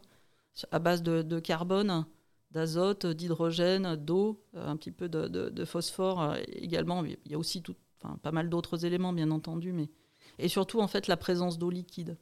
à 0.71 0.77
base 0.77 1.01
de, 1.01 1.39
carbone, 1.39 2.05
d'azote, 2.51 3.07
d'hydrogène, 3.07 3.95
d'eau, 3.95 4.39
euh, 4.55 4.67
un 4.67 4.77
petit 4.77 4.91
peu 4.91 5.09
de, 5.09 5.65
phosphore 5.65 6.21
euh, 6.21 6.35
également. 6.47 7.03
Il 7.03 7.31
y 7.31 7.33
a 7.33 7.39
aussi 7.39 7.63
tout, 7.63 7.75
pas 8.21 8.31
mal 8.31 8.49
d'autres 8.49 8.85
éléments, 8.85 9.13
bien 9.13 9.31
entendu, 9.31 9.73
mais 9.73 9.89
et 10.37 10.47
surtout 10.47 10.79
en 10.79 10.87
fait 10.87 11.07
la 11.07 11.17
présence 11.17 11.57
d'eau 11.57 11.71
liquide. 11.71 12.17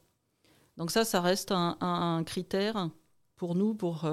Donc 0.78 0.90
ça, 0.90 1.04
ça 1.04 1.20
reste 1.20 1.52
un, 1.52 2.22
critère 2.24 2.88
pour 3.36 3.54
nous 3.54 3.74
pour 3.74 4.08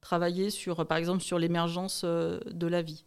travailler 0.00 0.50
sur, 0.50 0.86
par 0.86 0.98
exemple, 0.98 1.22
sur 1.22 1.38
l'émergence 1.38 2.04
de 2.04 2.66
la 2.66 2.82
vie. 2.82 3.04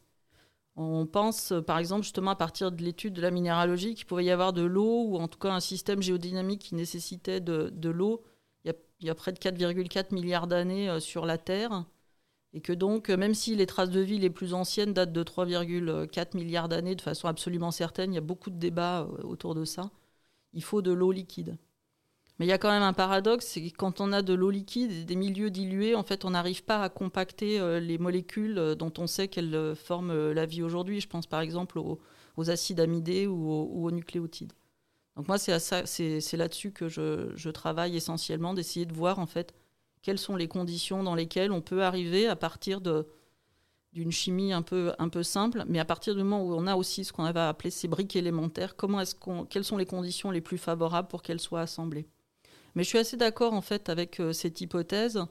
On 0.75 1.05
pense, 1.05 1.53
par 1.67 1.77
exemple, 1.77 2.03
justement 2.03 2.31
à 2.31 2.35
partir 2.35 2.71
de 2.71 2.81
l'étude 2.81 3.13
de 3.13 3.21
la 3.21 3.31
minéralogie, 3.31 3.95
qu'il 3.95 4.05
pouvait 4.05 4.25
y 4.25 4.31
avoir 4.31 4.53
de 4.53 4.61
l'eau, 4.61 5.03
ou 5.07 5.17
en 5.17 5.27
tout 5.27 5.39
cas 5.39 5.51
un 5.51 5.59
système 5.59 6.01
géodynamique 6.01 6.61
qui 6.61 6.75
nécessitait 6.75 7.41
de, 7.41 7.89
l'eau 7.89 8.23
il, 9.01 9.07
y 9.07 9.09
a 9.09 9.15
près 9.15 9.31
de 9.31 9.39
4,4 9.39 10.13
milliards 10.13 10.47
d'années 10.47 10.89
euh, 10.89 10.99
sur 10.99 11.25
la 11.25 11.37
Terre. 11.37 11.85
Et 12.53 12.61
que 12.61 12.73
donc, 12.73 13.09
même 13.09 13.35
si 13.35 13.55
les 13.55 13.67
traces 13.67 13.91
de 13.91 13.99
vie 13.99 14.17
les 14.17 14.29
plus 14.29 14.53
anciennes 14.53 14.93
datent 14.93 15.13
de 15.13 15.23
3,4 15.23 16.35
milliards 16.35 16.67
d'années 16.67 16.95
de 16.95 17.01
façon 17.01 17.27
absolument 17.27 17.71
certaine, 17.71 18.11
il 18.11 18.15
y 18.15 18.19
a 18.19 18.21
beaucoup 18.21 18.49
de 18.49 18.57
débats 18.57 19.01
euh, 19.01 19.23
autour 19.23 19.55
de 19.55 19.65
ça, 19.65 19.91
il 20.53 20.63
faut 20.63 20.81
de 20.81 20.91
l'eau 20.91 21.11
liquide. 21.11 21.57
Mais 22.39 22.45
il 22.45 22.49
y 22.49 22.53
a 22.53 22.57
quand 22.57 22.71
même 22.71 22.83
un 22.83 22.93
paradoxe, 22.93 23.45
c'est 23.45 23.61
que 23.61 23.75
quand 23.75 23.99
on 23.99 24.13
a 24.13 24.21
de 24.21 24.33
l'eau 24.33 24.49
liquide 24.49 25.05
des 25.05 25.15
milieux 25.17 25.49
dilués, 25.49 25.93
en 25.93 26.03
fait, 26.03 26.23
on 26.23 26.29
n'arrive 26.29 26.63
pas 26.63 26.81
à 26.81 26.87
compacter 26.87 27.59
euh, 27.59 27.81
les 27.81 27.97
molécules 27.97 28.57
euh, 28.57 28.75
dont 28.75 28.93
on 28.97 29.07
sait 29.07 29.27
qu'elles 29.27 29.53
euh, 29.53 29.75
forment 29.75 30.31
la 30.31 30.45
vie 30.45 30.63
aujourd'hui. 30.63 31.01
Je 31.01 31.09
pense 31.09 31.27
par 31.27 31.41
exemple 31.41 31.77
aux, 31.77 31.99
acides 32.49 32.79
amidés 32.79 33.27
ou 33.27 33.51
aux, 33.51 33.91
nucléotides. 33.91 34.53
Donc 35.17 35.27
moi, 35.27 35.37
c'est 35.37 36.37
là-dessus 36.37 36.71
que 36.71 36.87
je, 36.87 37.49
travaille 37.49 37.97
essentiellement, 37.97 38.53
d'essayer 38.53 38.85
de 38.85 38.93
voir 38.93 39.19
en 39.19 39.25
fait 39.25 39.53
quelles 40.01 40.17
sont 40.17 40.37
les 40.37 40.47
conditions 40.47 41.03
dans 41.03 41.15
lesquelles 41.15 41.51
on 41.51 41.59
peut 41.59 41.83
arriver 41.83 42.27
à 42.27 42.37
partir 42.37 42.79
d'une 42.79 44.11
chimie 44.13 44.53
un 44.53 44.61
peu, 44.61 44.93
simple, 45.23 45.65
mais 45.67 45.79
à 45.79 45.85
partir 45.85 46.15
du 46.15 46.23
moment 46.23 46.45
où 46.45 46.53
on 46.53 46.65
a 46.65 46.77
aussi 46.77 47.03
ce 47.03 47.11
qu'on 47.11 47.29
va 47.29 47.49
appeler 47.49 47.71
ces 47.71 47.89
briques 47.89 48.15
élémentaires, 48.15 48.77
quelles 49.49 49.65
sont 49.65 49.77
les 49.77 49.85
conditions 49.85 50.31
les 50.31 50.39
plus 50.39 50.57
favorables 50.57 51.09
pour 51.09 51.21
qu'elles 51.21 51.41
soient 51.41 51.59
assemblées? 51.59 52.07
Mais 52.79 52.85
je 52.85 52.87
suis 52.87 52.97
assez 52.97 53.17
d'accord 53.17 53.51
en 53.51 53.61
fait 53.61 53.89
avec 53.89 54.21
euh, 54.21 54.31
cette 54.31 54.61
hypothèse 54.61 55.25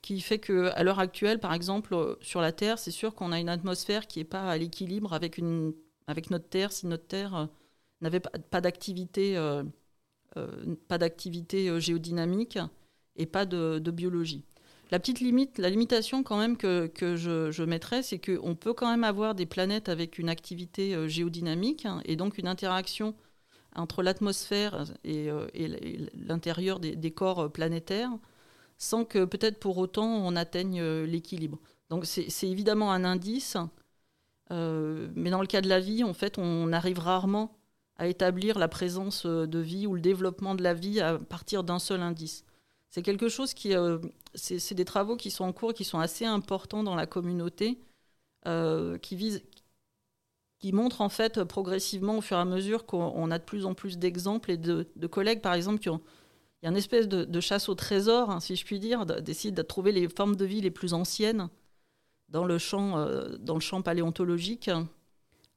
qui 0.00 0.22
fait 0.22 0.38
que 0.38 0.70
à 0.74 0.82
l'heure 0.82 1.00
actuelle, 1.00 1.38
par 1.38 1.52
exemple, 1.52 1.92
euh, 1.92 2.14
sur 2.22 2.40
la 2.40 2.50
Terre, 2.50 2.78
c'est 2.78 2.90
sûr 2.90 3.14
qu'on 3.14 3.30
a 3.30 3.38
une 3.38 3.50
atmosphère 3.50 4.06
qui 4.06 4.20
n'est 4.20 4.24
pas 4.24 4.48
à 4.48 4.56
l'équilibre 4.56 5.12
avec, 5.12 5.36
une, 5.36 5.74
avec 6.06 6.30
notre 6.30 6.48
Terre 6.48 6.72
si 6.72 6.86
notre 6.86 7.06
Terre 7.06 7.36
euh, 7.36 7.46
n'avait 8.00 8.20
pas, 8.20 8.62
d'activité 8.62 9.36
pas 10.88 10.96
d'activité 10.96 11.78
géodynamique 11.78 12.58
et 13.16 13.26
pas 13.26 13.44
de, 13.44 13.78
biologie. 13.90 14.46
La 14.90 14.98
petite 14.98 15.20
limite, 15.20 15.58
la 15.58 15.68
limitation 15.68 16.22
quand 16.22 16.38
même 16.38 16.56
que, 16.56 16.86
que 16.86 17.16
je, 17.16 17.62
mettrais, 17.64 18.02
c'est 18.02 18.18
qu'on 18.18 18.54
peut 18.54 18.72
quand 18.72 18.90
même 18.90 19.04
avoir 19.04 19.34
des 19.34 19.44
planètes 19.44 19.90
avec 19.90 20.18
une 20.18 20.30
activité 20.30 21.06
géodynamique 21.06 21.84
hein, 21.84 22.00
et 22.06 22.16
donc 22.16 22.38
une 22.38 22.48
interaction 22.48 23.14
entre 23.74 24.02
l'atmosphère 24.02 24.84
et, 25.04 25.30
euh, 25.30 25.46
l'intérieur 26.14 26.80
des, 26.80 27.10
corps 27.10 27.50
planétaires, 27.50 28.10
sans 28.78 29.04
que 29.04 29.24
peut-être 29.24 29.58
pour 29.58 29.78
autant 29.78 30.06
on 30.06 30.36
atteigne 30.36 30.80
euh, 30.80 31.06
l'équilibre. 31.06 31.58
Donc 31.90 32.06
c'est 32.06 32.48
évidemment 32.48 32.92
un 32.92 33.04
indice, 33.04 33.56
mais 34.50 35.30
dans 35.30 35.40
le 35.40 35.46
cas 35.46 35.62
de 35.62 35.68
la 35.68 35.80
vie, 35.80 36.04
en 36.04 36.12
fait, 36.12 36.36
on 36.36 36.72
arrive 36.72 36.98
rarement 36.98 37.56
à 37.96 38.06
établir 38.06 38.58
la 38.58 38.68
présence 38.68 39.26
de 39.26 39.58
vie 39.58 39.86
ou 39.86 39.94
le 39.94 40.00
développement 40.00 40.54
de 40.54 40.62
la 40.62 40.74
vie 40.74 41.00
à 41.00 41.18
partir 41.18 41.64
d'un 41.64 41.78
seul 41.78 42.00
indice. 42.00 42.44
C'est 42.90 43.02
quelque 43.02 43.28
chose 43.28 43.54
qui, 43.54 43.74
c'est 44.34 44.74
des 44.74 44.84
travaux 44.84 45.16
qui 45.16 45.30
sont 45.30 45.44
en 45.44 45.52
cours, 45.52 45.74
qui 45.74 45.84
sont 45.84 45.98
assez 45.98 46.24
importants 46.24 46.82
dans 46.82 46.94
la 46.94 47.06
communauté, 47.06 47.78
qui 48.44 49.16
visent, 49.16 49.42
qui 50.62 50.72
montre 50.72 51.00
en 51.00 51.08
fait 51.08 51.42
progressivement 51.42 52.18
au 52.18 52.20
fur 52.20 52.36
et 52.36 52.40
à 52.40 52.44
mesure 52.44 52.86
qu'on 52.86 53.30
a 53.32 53.38
de 53.38 53.42
plus 53.42 53.66
en 53.66 53.74
plus 53.74 53.98
d'exemples 53.98 54.52
et 54.52 54.56
de, 54.56 54.86
collègues 55.10 55.40
par 55.40 55.54
exemple 55.54 55.80
qui 55.80 55.90
ont 55.90 56.00
il 56.62 56.66
y 56.66 56.68
a 56.68 56.70
une 56.70 56.76
espèce 56.76 57.08
de, 57.08 57.40
chasse 57.40 57.68
au 57.68 57.74
trésor, 57.74 58.30
hein, 58.30 58.38
si 58.38 58.54
je 58.54 58.64
puis 58.64 58.78
dire, 58.78 59.04
d'essayer 59.04 59.50
de 59.50 59.62
trouver 59.62 59.90
les 59.90 60.08
formes 60.08 60.36
de 60.36 60.44
vie 60.44 60.60
les 60.60 60.70
plus 60.70 60.94
anciennes 60.94 61.48
dans 62.28 62.44
le 62.44 62.56
champ, 62.58 62.98
euh, 62.98 63.36
dans 63.40 63.54
le 63.54 63.60
champ 63.60 63.82
paléontologique, 63.82 64.68
euh, 64.68 64.84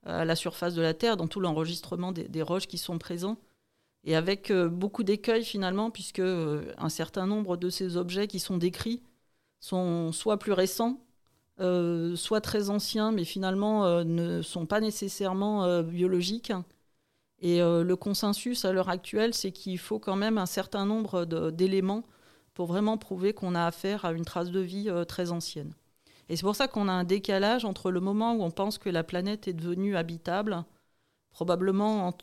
à 0.03 0.25
la 0.25 0.35
surface 0.35 0.73
de 0.73 0.81
la 0.81 0.95
Terre, 0.95 1.15
dans 1.15 1.27
tout 1.27 1.39
l'enregistrement 1.39 2.11
des, 2.11 2.41
roches 2.41 2.65
qui 2.65 2.79
sont 2.79 2.97
présents, 2.97 3.37
et 4.03 4.15
avec 4.15 4.49
euh, 4.49 4.67
beaucoup 4.67 5.03
d'écueils 5.03 5.45
finalement, 5.45 5.91
puisque 5.91 6.23
un 6.23 6.89
certain 6.89 7.27
nombre 7.27 7.55
de 7.55 7.69
ces 7.69 7.97
objets 7.97 8.25
qui 8.25 8.39
sont 8.39 8.57
décrits 8.57 9.03
sont 9.59 10.11
soit 10.11 10.39
plus 10.39 10.53
récents, 10.53 11.04
euh, 11.61 12.17
soit 12.17 12.41
très 12.41 12.69
anciens, 12.69 13.13
mais 13.13 13.23
finalement 13.23 13.85
euh, 13.85 14.03
ne 14.03 14.41
sont 14.41 14.65
pas 14.65 14.81
nécessairement 14.81 15.63
euh, 15.63 15.83
biologiques. 15.83 16.51
Et 17.39 17.59
le 17.59 17.95
consensus 17.95 18.65
à 18.65 18.71
l'heure 18.71 18.89
actuelle, 18.89 19.33
c'est 19.33 19.51
qu'il 19.51 19.77
faut 19.77 19.99
quand 19.99 20.15
même 20.15 20.37
un 20.37 20.45
certain 20.47 20.85
nombre 20.85 21.25
d'éléments 21.51 22.03
pour 22.53 22.65
vraiment 22.65 22.97
prouver 22.97 23.33
qu'on 23.33 23.55
a 23.55 23.65
affaire 23.65 24.05
à 24.05 24.13
une 24.13 24.25
trace 24.25 24.51
de 24.51 24.61
vie 24.61 24.89
très 25.07 25.31
ancienne. 25.31 25.73
Et 26.29 26.37
c'est 26.37 26.43
pour 26.43 26.55
ça 26.55 26.67
qu'on 26.67 26.87
a 26.87 26.93
un 26.93 27.03
décalage 27.03 27.65
entre 27.65 27.91
le 27.91 27.99
moment 27.99 28.33
où 28.33 28.41
on 28.41 28.51
pense 28.51 28.77
que 28.77 28.89
la 28.89 29.03
planète 29.03 29.47
est 29.47 29.53
devenue 29.53 29.97
habitable, 29.97 30.63
probablement 31.31 32.17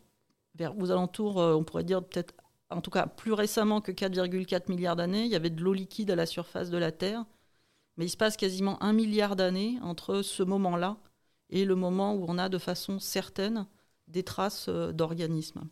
vers, 0.56 0.76
aux 0.78 0.90
alentours, 0.90 1.36
on 1.36 1.62
pourrait 1.62 1.84
dire 1.84 2.02
peut-être, 2.02 2.34
en 2.70 2.80
tout 2.80 2.90
cas 2.90 3.06
plus 3.06 3.34
récemment 3.34 3.80
que 3.82 3.92
4,4 3.92 4.70
milliards 4.70 4.96
d'années, 4.96 5.24
il 5.24 5.30
y 5.30 5.36
avait 5.36 5.50
de 5.50 5.62
l'eau 5.62 5.74
liquide 5.74 6.10
à 6.10 6.16
la 6.16 6.26
surface 6.26 6.70
de 6.70 6.78
la 6.78 6.90
Terre. 6.90 7.26
Mais 7.96 8.06
il 8.06 8.10
se 8.10 8.16
passe 8.16 8.36
quasiment 8.36 8.82
un 8.82 8.92
milliard 8.92 9.36
d'années 9.36 9.78
entre 9.82 10.22
ce 10.22 10.42
moment-là 10.42 10.96
et 11.50 11.64
le 11.64 11.74
moment 11.74 12.14
où 12.14 12.24
on 12.26 12.38
a 12.38 12.48
de 12.48 12.58
façon 12.58 12.98
certaine 12.98 13.66
des 14.08 14.22
traces 14.22 14.66
euh, 14.68 14.92
d'organismes. 14.92 15.64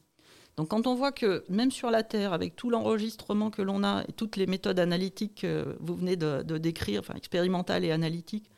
Donc 0.56 0.68
quand 0.68 0.86
on 0.86 0.94
voit 0.94 1.12
que 1.12 1.44
même 1.48 1.70
sur 1.70 1.90
la 1.90 2.02
Terre, 2.02 2.32
avec 2.32 2.56
tout 2.56 2.70
l'enregistrement 2.70 3.50
que 3.50 3.62
l'on 3.62 3.82
a 3.82 4.02
et 4.08 4.12
toutes 4.12 4.36
les 4.36 4.46
méthodes 4.46 4.78
analytiques 4.78 5.40
que 5.42 5.76
vous 5.80 5.94
venez 5.94 6.16
de, 6.16 6.42
décrire, 6.58 7.02
expérimentales 7.14 7.84
et 7.84 7.92
analytiques, 7.92 8.50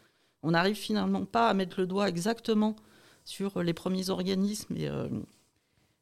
on 0.42 0.50
n'arrive 0.50 0.76
finalement 0.76 1.24
pas 1.24 1.48
à 1.48 1.54
mettre 1.54 1.78
le 1.80 1.86
doigt 1.86 2.08
exactement 2.08 2.74
sur 3.24 3.62
les 3.62 3.72
premiers 3.72 4.10
organismes 4.10 4.76
et, 4.76 4.88
euh, 4.88 5.08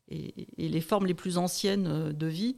les 0.09 0.81
formes 0.81 1.07
les 1.07 1.14
plus 1.14 1.37
anciennes 1.37 1.87
euh, 1.87 2.12
de 2.12 2.27
vie, 2.27 2.57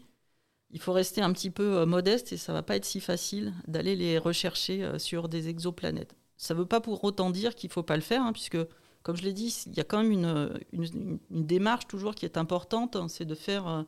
il 0.72 0.80
faut 0.80 0.92
rester 0.92 1.20
un 1.20 1.32
petit 1.32 1.50
peu 1.50 1.78
euh, 1.78 1.86
modeste 1.86 2.32
et 2.32 2.36
ça 2.36 2.52
va 2.52 2.62
pas 2.62 2.76
être 2.76 2.84
si 2.84 3.00
facile 3.00 3.52
d'aller 3.68 3.94
les 3.94 4.18
rechercher 4.18 4.82
euh, 4.82 4.98
sur 4.98 5.28
des 5.28 5.48
exoplanètes. 5.48 6.16
Ça 6.36 6.54
ne 6.54 6.60
veut 6.60 6.66
pas 6.66 6.80
pour 6.80 7.04
autant 7.04 7.30
dire 7.30 7.54
qu'il 7.54 7.68
ne 7.68 7.72
faut 7.72 7.82
pas 7.82 7.96
le 7.96 8.02
faire, 8.02 8.22
hein, 8.22 8.32
puisque, 8.32 8.58
comme 9.02 9.16
je 9.16 9.22
l'ai 9.22 9.34
dit, 9.34 9.54
il 9.66 9.76
y 9.76 9.80
a 9.80 9.84
quand 9.84 10.02
même 10.02 10.12
une, 10.72 11.18
démarche 11.30 11.86
toujours 11.86 12.14
qui 12.14 12.24
est 12.24 12.36
importante, 12.36 12.96
hein, 12.96 13.08
c'est 13.08 13.26
de 13.26 13.34
faire, 13.34 13.68
euh, 13.68 13.82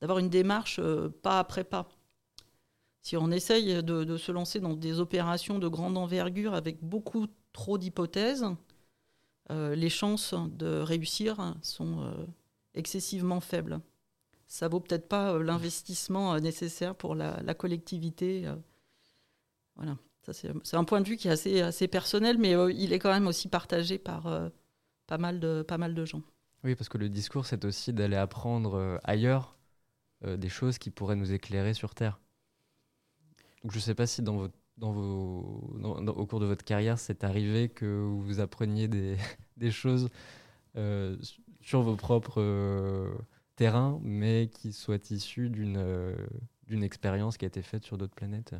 d'avoir 0.00 0.18
une 0.18 0.28
démarche 0.28 0.80
pas 1.22 1.38
après 1.38 1.64
pas. 1.64 1.88
Si 3.02 3.16
on 3.16 3.30
essaye 3.30 3.82
de, 3.82 4.16
se 4.18 4.30
lancer 4.30 4.60
dans 4.60 4.74
des 4.74 5.00
opérations 5.00 5.58
de 5.58 5.68
grande 5.68 5.96
envergure 5.96 6.54
avec 6.54 6.84
beaucoup 6.84 7.26
trop 7.52 7.78
d'hypothèses, 7.78 8.44
les 9.48 9.88
chances 9.88 10.34
de 10.34 10.80
réussir 10.80 11.56
sont 11.62 12.12
excessivement 12.74 13.40
faibles 13.40 13.80
ça 14.50 14.66
vaut 14.66 14.80
peut-être 14.80 15.08
pas 15.08 15.32
euh, 15.32 15.42
l'investissement 15.44 16.34
euh, 16.34 16.40
nécessaire 16.40 16.96
pour 16.96 17.14
la, 17.14 17.54
collectivité. 17.54 18.48
Euh. 18.48 18.56
Voilà, 19.76 19.96
c'est 20.32 20.74
un 20.74 20.84
point 20.84 21.00
de 21.00 21.08
vue 21.08 21.16
qui 21.16 21.28
est 21.28 21.62
assez, 21.62 21.88
personnel, 21.88 22.36
mais 22.36 22.54
il 22.74 22.92
est 22.92 22.98
quand 22.98 23.12
même 23.12 23.28
aussi 23.28 23.48
partagé 23.48 23.98
par 23.98 24.28
pas, 25.06 25.16
mal 25.16 25.40
de, 25.40 25.62
pas 25.62 25.78
mal 25.78 25.94
de 25.94 26.04
gens. 26.04 26.20
Oui, 26.64 26.74
parce 26.74 26.90
que 26.90 26.98
le 26.98 27.08
discours, 27.08 27.46
c'est 27.46 27.64
aussi 27.64 27.94
d'aller 27.94 28.16
apprendre 28.16 29.00
ailleurs 29.04 29.56
des 30.22 30.50
choses 30.50 30.76
qui 30.76 30.90
pourraient 30.90 31.16
nous 31.16 31.32
éclairer 31.32 31.72
sur 31.72 31.94
Terre. 31.94 32.20
Je 33.64 33.74
ne 33.74 33.80
sais 33.80 33.94
pas 33.94 34.06
si 34.06 34.20
au 34.20 34.50
cours 36.26 36.40
de 36.40 36.46
votre 36.46 36.64
carrière, 36.64 36.98
c'est 36.98 37.24
arrivé 37.24 37.70
que 37.70 37.86
vous 37.86 38.40
appreniez 38.40 38.88
des 38.88 39.70
choses 39.70 40.10
sur 40.74 41.80
vos 41.80 41.96
propres 41.96 42.42
mais 44.02 44.48
qui 44.52 44.72
soit 44.72 45.10
issu 45.10 45.50
d'une 45.50 45.76
euh, 45.76 46.14
d'une 46.66 46.82
expérience 46.82 47.36
qui 47.36 47.44
a 47.44 47.48
été 47.48 47.62
faite 47.62 47.84
sur 47.84 47.98
d'autres 47.98 48.14
planètes 48.14 48.54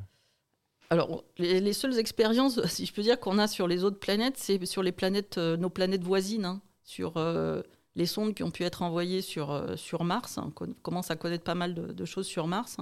alors, 0.93 1.23
les, 1.39 1.73
seules 1.73 2.01
expériences, 2.01 2.61
si 2.67 2.85
je 2.85 2.93
peux 2.93 3.03
dire, 3.03 3.21
qu'on 3.21 3.39
a 3.39 3.47
sur 3.47 3.69
les 3.69 3.85
autres 3.85 4.01
planètes, 4.01 4.37
c'est 4.37 4.67
sur 4.67 4.83
les 4.83 4.91
planètes, 4.91 5.39
euh, 5.39 5.57
nos 5.57 5.71
planètes 5.71 6.03
voisines, 6.03 6.45
hein, 6.45 6.61
sur 6.83 7.17
euh, 7.17 7.63
les 7.95 8.07
sondes 8.07 8.35
qui 8.35 8.43
ont 8.43 8.51
pu 8.51 8.65
être 8.65 8.83
envoyées 8.83 9.23
sur, 9.23 9.79
sur 9.79 10.03
Mars. 10.03 10.37
On 10.39 10.51
commence 10.51 11.13
à 11.13 11.15
connaître 11.15 11.45
pas 11.45 11.55
mal 11.55 11.75
de, 11.75 12.05
choses 12.05 12.27
sur 12.27 12.49
Mars. 12.49 12.79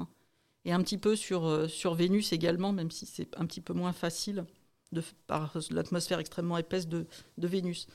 et 0.64 0.72
un 0.72 0.82
petit 0.82 0.96
peu 0.96 1.16
sur, 1.16 1.68
sur 1.68 1.92
Vénus 1.92 2.32
également, 2.32 2.72
même 2.72 2.90
si 2.90 3.04
c'est 3.04 3.28
un 3.36 3.44
petit 3.44 3.60
peu 3.60 3.74
moins 3.74 3.92
facile 3.92 4.46
de, 4.92 5.02
par 5.26 5.54
l'atmosphère 5.70 6.18
extrêmement 6.18 6.56
épaisse 6.56 6.88
de, 6.88 7.04
de 7.36 7.46
Vénus. 7.46 7.88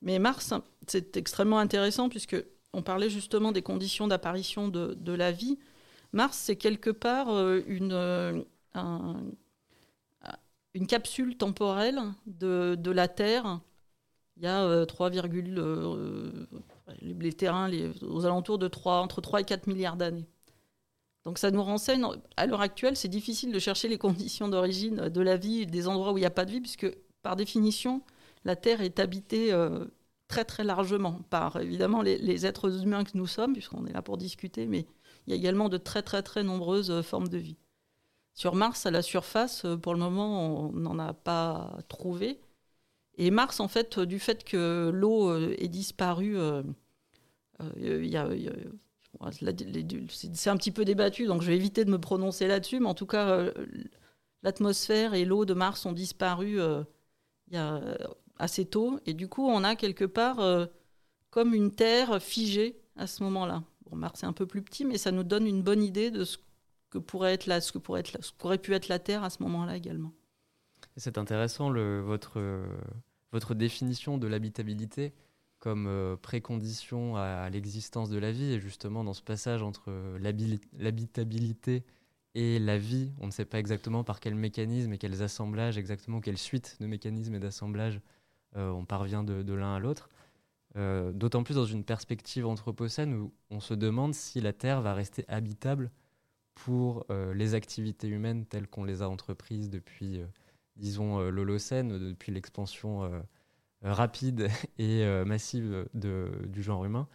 Mais 0.00 0.18
Mars, 0.18 0.52
c'est 0.88 1.16
extrêmement 1.16 1.60
intéressant 1.60 2.08
puisque 2.08 2.44
on 2.72 2.82
parlait 2.82 3.10
justement 3.10 3.52
des 3.52 3.62
conditions 3.62 4.08
d'apparition 4.08 4.68
de, 4.68 5.12
la 5.12 5.32
vie. 5.32 5.58
Mars, 6.12 6.36
c'est 6.38 6.56
quelque 6.56 6.90
part 6.90 7.30
euh, 7.30 7.62
une, 7.66 7.92
euh, 7.92 8.42
une 10.74 10.86
capsule 10.86 11.36
temporelle 11.36 12.00
de, 12.26 12.90
la 12.90 13.08
Terre. 13.08 13.60
Il 14.36 14.44
y 14.44 14.46
a 14.46 14.86
3, 14.86 15.10
euh, 15.10 16.46
les, 17.00 17.32
terrains 17.32 17.70
aux 18.02 18.24
alentours 18.24 18.58
de 18.58 18.68
3, 18.68 19.00
entre 19.00 19.20
3 19.20 19.42
et 19.42 19.44
4 19.44 19.66
milliards 19.66 19.96
d'années. 19.96 20.26
Donc 21.24 21.38
ça 21.38 21.50
nous 21.52 21.62
renseigne, 21.62 22.04
à 22.36 22.46
l'heure 22.46 22.62
actuelle, 22.62 22.96
c'est 22.96 23.08
difficile 23.08 23.52
de 23.52 23.58
chercher 23.60 23.86
les 23.86 23.98
conditions 23.98 24.48
d'origine 24.48 25.08
de 25.08 25.20
la 25.20 25.36
vie, 25.36 25.66
des 25.66 25.86
endroits 25.86 26.12
où 26.12 26.18
il 26.18 26.22
n'y 26.22 26.26
a 26.26 26.30
pas 26.30 26.44
de 26.44 26.50
vie, 26.50 26.60
puisque 26.60 26.90
par 27.22 27.36
définition, 27.36 28.02
la 28.44 28.56
Terre 28.56 28.80
est 28.80 28.98
habitée 28.98 29.52
très 30.32 30.46
très 30.46 30.64
largement 30.64 31.20
par 31.28 31.60
évidemment 31.60 32.00
les, 32.00 32.46
êtres 32.46 32.82
humains 32.82 33.04
que 33.04 33.10
nous 33.18 33.26
sommes, 33.26 33.52
puisqu'on 33.52 33.84
est 33.84 33.92
là 33.92 34.00
pour 34.00 34.16
discuter, 34.16 34.66
mais 34.66 34.86
il 35.26 35.30
y 35.30 35.34
a 35.34 35.36
également 35.36 35.68
de 35.68 35.76
très 35.76 36.00
très 36.00 36.22
très 36.22 36.42
nombreuses 36.42 36.90
euh, 36.90 37.02
formes 37.02 37.28
de 37.28 37.36
vie. 37.36 37.58
Sur 38.32 38.54
Mars, 38.54 38.86
à 38.86 38.90
la 38.90 39.02
surface, 39.02 39.66
euh, 39.66 39.76
pour 39.76 39.92
le 39.92 40.00
moment, 40.00 40.70
on 40.70 40.72
n'en 40.72 40.98
a 40.98 41.12
pas 41.12 41.76
trouvé. 41.88 42.40
Et 43.18 43.30
Mars, 43.30 43.60
en 43.60 43.68
fait, 43.68 43.98
du 43.98 44.18
fait 44.18 44.42
que 44.42 44.90
l'eau 44.90 45.28
euh, 45.28 45.54
est 45.58 45.68
disparue, 45.68 46.38
c'est 50.08 50.50
un 50.50 50.56
petit 50.56 50.72
peu 50.72 50.86
débattu, 50.86 51.26
donc 51.26 51.42
je 51.42 51.48
vais 51.48 51.56
éviter 51.56 51.84
de 51.84 51.90
me 51.90 51.98
prononcer 51.98 52.46
là-dessus, 52.46 52.80
mais 52.80 52.88
en 52.88 52.94
tout 52.94 53.04
cas, 53.04 53.50
l'atmosphère 54.42 55.12
et 55.12 55.26
l'eau 55.26 55.44
de 55.44 55.52
Mars 55.52 55.84
ont 55.84 55.92
disparu 55.92 56.58
il 57.48 57.54
y 57.54 57.58
assez 58.42 58.64
tôt. 58.64 58.98
Et 59.06 59.14
du 59.14 59.28
coup, 59.28 59.46
on 59.46 59.64
a 59.64 59.76
quelque 59.76 60.04
part 60.04 60.40
euh, 60.40 60.66
comme 61.30 61.54
une 61.54 61.70
Terre 61.70 62.20
figée 62.20 62.80
à 62.96 63.06
ce 63.06 63.22
moment-là. 63.24 63.62
Mars 63.92 64.22
est 64.22 64.26
un 64.26 64.32
peu 64.32 64.46
plus 64.46 64.62
petit, 64.62 64.86
mais 64.86 64.96
ça 64.96 65.12
nous 65.12 65.22
donne 65.22 65.46
une 65.46 65.62
bonne 65.62 65.82
idée 65.82 66.10
de 66.10 66.24
ce 66.24 66.38
que 66.90 66.98
pourrait 66.98 67.34
être 67.34 67.46
là, 67.46 67.60
ce 67.60 67.72
que 67.72 67.78
pourrait 67.78 68.00
être 68.00 68.24
ce 68.24 68.32
qu'aurait 68.32 68.58
pu 68.58 68.72
être 68.72 68.88
la 68.88 68.98
Terre 68.98 69.22
à 69.22 69.28
ce 69.28 69.42
moment-là 69.42 69.76
également. 69.76 70.12
C'est 70.96 71.18
intéressant 71.18 71.70
votre, 71.70 72.40
votre 73.32 73.54
définition 73.54 74.16
de 74.16 74.26
l'habitabilité 74.26 75.12
comme 75.58 75.86
euh, 75.86 76.16
précondition 76.16 77.16
à, 77.16 77.48
l'existence 77.50 78.08
de 78.08 78.18
la 78.18 78.32
vie. 78.32 78.52
Et 78.52 78.60
justement, 78.60 79.04
dans 79.04 79.12
ce 79.12 79.22
passage 79.22 79.62
entre 79.62 79.92
l'habitabilité 80.18 81.84
et 82.34 82.58
la 82.58 82.78
vie, 82.78 83.12
on 83.20 83.26
ne 83.26 83.30
sait 83.30 83.44
pas 83.44 83.58
exactement 83.58 84.04
par 84.04 84.20
quel 84.20 84.34
mécanisme 84.34 84.92
et 84.92 84.98
quels 84.98 85.22
assemblages, 85.22 85.78
exactement 85.78 86.20
quelle 86.20 86.38
suite 86.38 86.76
de 86.80 86.86
mécanismes 86.86 87.34
et 87.34 87.38
d'assemblages 87.38 88.00
on 88.54 88.84
parvient 88.84 89.24
de, 89.24 89.52
l'un 89.54 89.74
à 89.74 89.78
l'autre. 89.78 90.08
Euh, 90.76 91.12
d'autant 91.12 91.42
plus 91.42 91.54
dans 91.54 91.66
une 91.66 91.84
perspective 91.84 92.46
anthropocène 92.46 93.14
où 93.14 93.32
on 93.50 93.60
se 93.60 93.74
demande 93.74 94.14
si 94.14 94.40
la 94.40 94.54
Terre 94.54 94.80
va 94.80 94.94
rester 94.94 95.24
habitable 95.28 95.90
pour 96.54 97.04
euh, 97.10 97.34
les 97.34 97.54
activités 97.54 98.08
humaines 98.08 98.46
telles 98.46 98.66
qu'on 98.66 98.84
les 98.84 99.02
a 99.02 99.08
entreprises 99.08 99.68
depuis, 99.68 100.22
disons, 100.76 101.28
l'Holocène, 101.30 101.98
depuis 101.98 102.32
l'expansion 102.32 103.22
rapide 103.82 104.48
et 104.78 105.04
massive 105.24 105.86
du 105.94 106.62
genre 106.62 106.84
humain. 106.84 107.06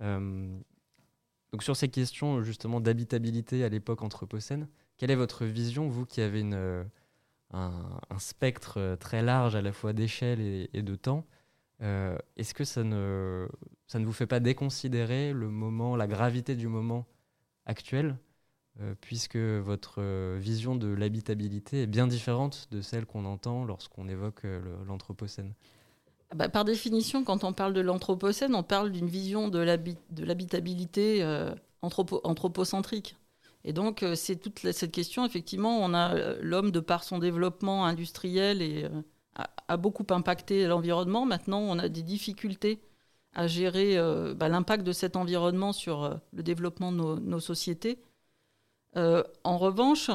donc 0.00 1.62
sur 1.62 1.76
ces 1.76 1.88
questions 1.88 2.42
justement 2.42 2.80
d'habitabilité 2.80 3.62
à 3.62 3.68
l'époque 3.68 4.02
anthropocène, 4.02 4.68
quelle 4.96 5.12
est 5.12 5.16
votre 5.16 5.44
vision, 5.44 5.88
vous 5.88 6.06
qui 6.06 6.20
avez 6.20 6.40
une, 6.40 6.84
un, 7.52 8.00
spectre 8.18 8.96
très 9.00 9.22
large 9.22 9.56
à 9.56 9.62
la 9.62 9.72
fois 9.72 9.92
d'échelle 9.92 10.40
et, 10.40 10.82
de 10.82 10.94
temps. 10.94 11.26
Est-ce 11.80 12.54
que 12.54 12.64
ça 12.64 12.84
ne, 12.84 13.48
ça 13.86 13.98
ne 13.98 14.04
vous 14.04 14.12
fait 14.12 14.26
pas 14.26 14.40
déconsidérer 14.40 15.32
le 15.32 15.48
moment, 15.48 15.96
la 15.96 16.06
gravité 16.06 16.54
du 16.54 16.68
moment 16.68 17.06
actuel 17.66 18.16
euh, 18.80 18.94
puisque 19.00 19.36
votre 19.36 19.96
euh, 19.98 20.38
vision 20.40 20.74
de 20.74 20.86
l'habitabilité 20.86 21.82
est 21.82 21.86
bien 21.86 22.06
différente 22.06 22.68
de 22.70 22.80
celle 22.80 23.04
qu'on 23.04 23.26
entend 23.26 23.64
lorsqu'on 23.64 24.08
évoque 24.08 24.44
euh, 24.44 24.60
l'Anthropocène? 24.86 25.52
Bah, 26.34 26.48
par 26.48 26.64
définition, 26.64 27.24
quand 27.24 27.44
on 27.44 27.52
parle 27.52 27.74
de 27.74 27.80
l'Anthropocène, 27.80 28.54
on 28.54 28.62
parle 28.62 28.90
d'une 28.92 29.08
vision 29.08 29.48
de 29.48 29.58
l'habitabilité 29.58 31.24
anthropocentrique. 31.82 33.16
Et 33.64 33.72
donc, 33.72 34.04
c'est 34.14 34.36
toute 34.36 34.58
cette 34.72 34.92
question, 34.92 35.26
effectivement, 35.26 35.78
on 35.80 35.92
a 35.92 36.34
l'homme, 36.40 36.70
de 36.70 36.80
par 36.80 37.04
son 37.04 37.18
développement 37.18 37.84
industriel, 37.84 38.62
et, 38.62 38.88
a, 39.68 39.76
beaucoup 39.76 40.06
impacté 40.10 40.66
l'environnement. 40.66 41.26
Maintenant, 41.26 41.60
on 41.60 41.78
a 41.78 41.88
des 41.88 42.02
difficultés 42.02 42.80
à 43.34 43.46
gérer 43.46 43.98
bah, 44.34 44.48
l'impact 44.48 44.82
de 44.82 44.92
cet 44.92 45.14
environnement 45.14 45.72
sur 45.72 46.18
le 46.32 46.42
développement 46.42 46.90
de 46.90 47.20
nos 47.20 47.40
sociétés. 47.40 47.98
Euh, 48.96 49.22
en 49.44 49.58
revanche, 49.58 50.10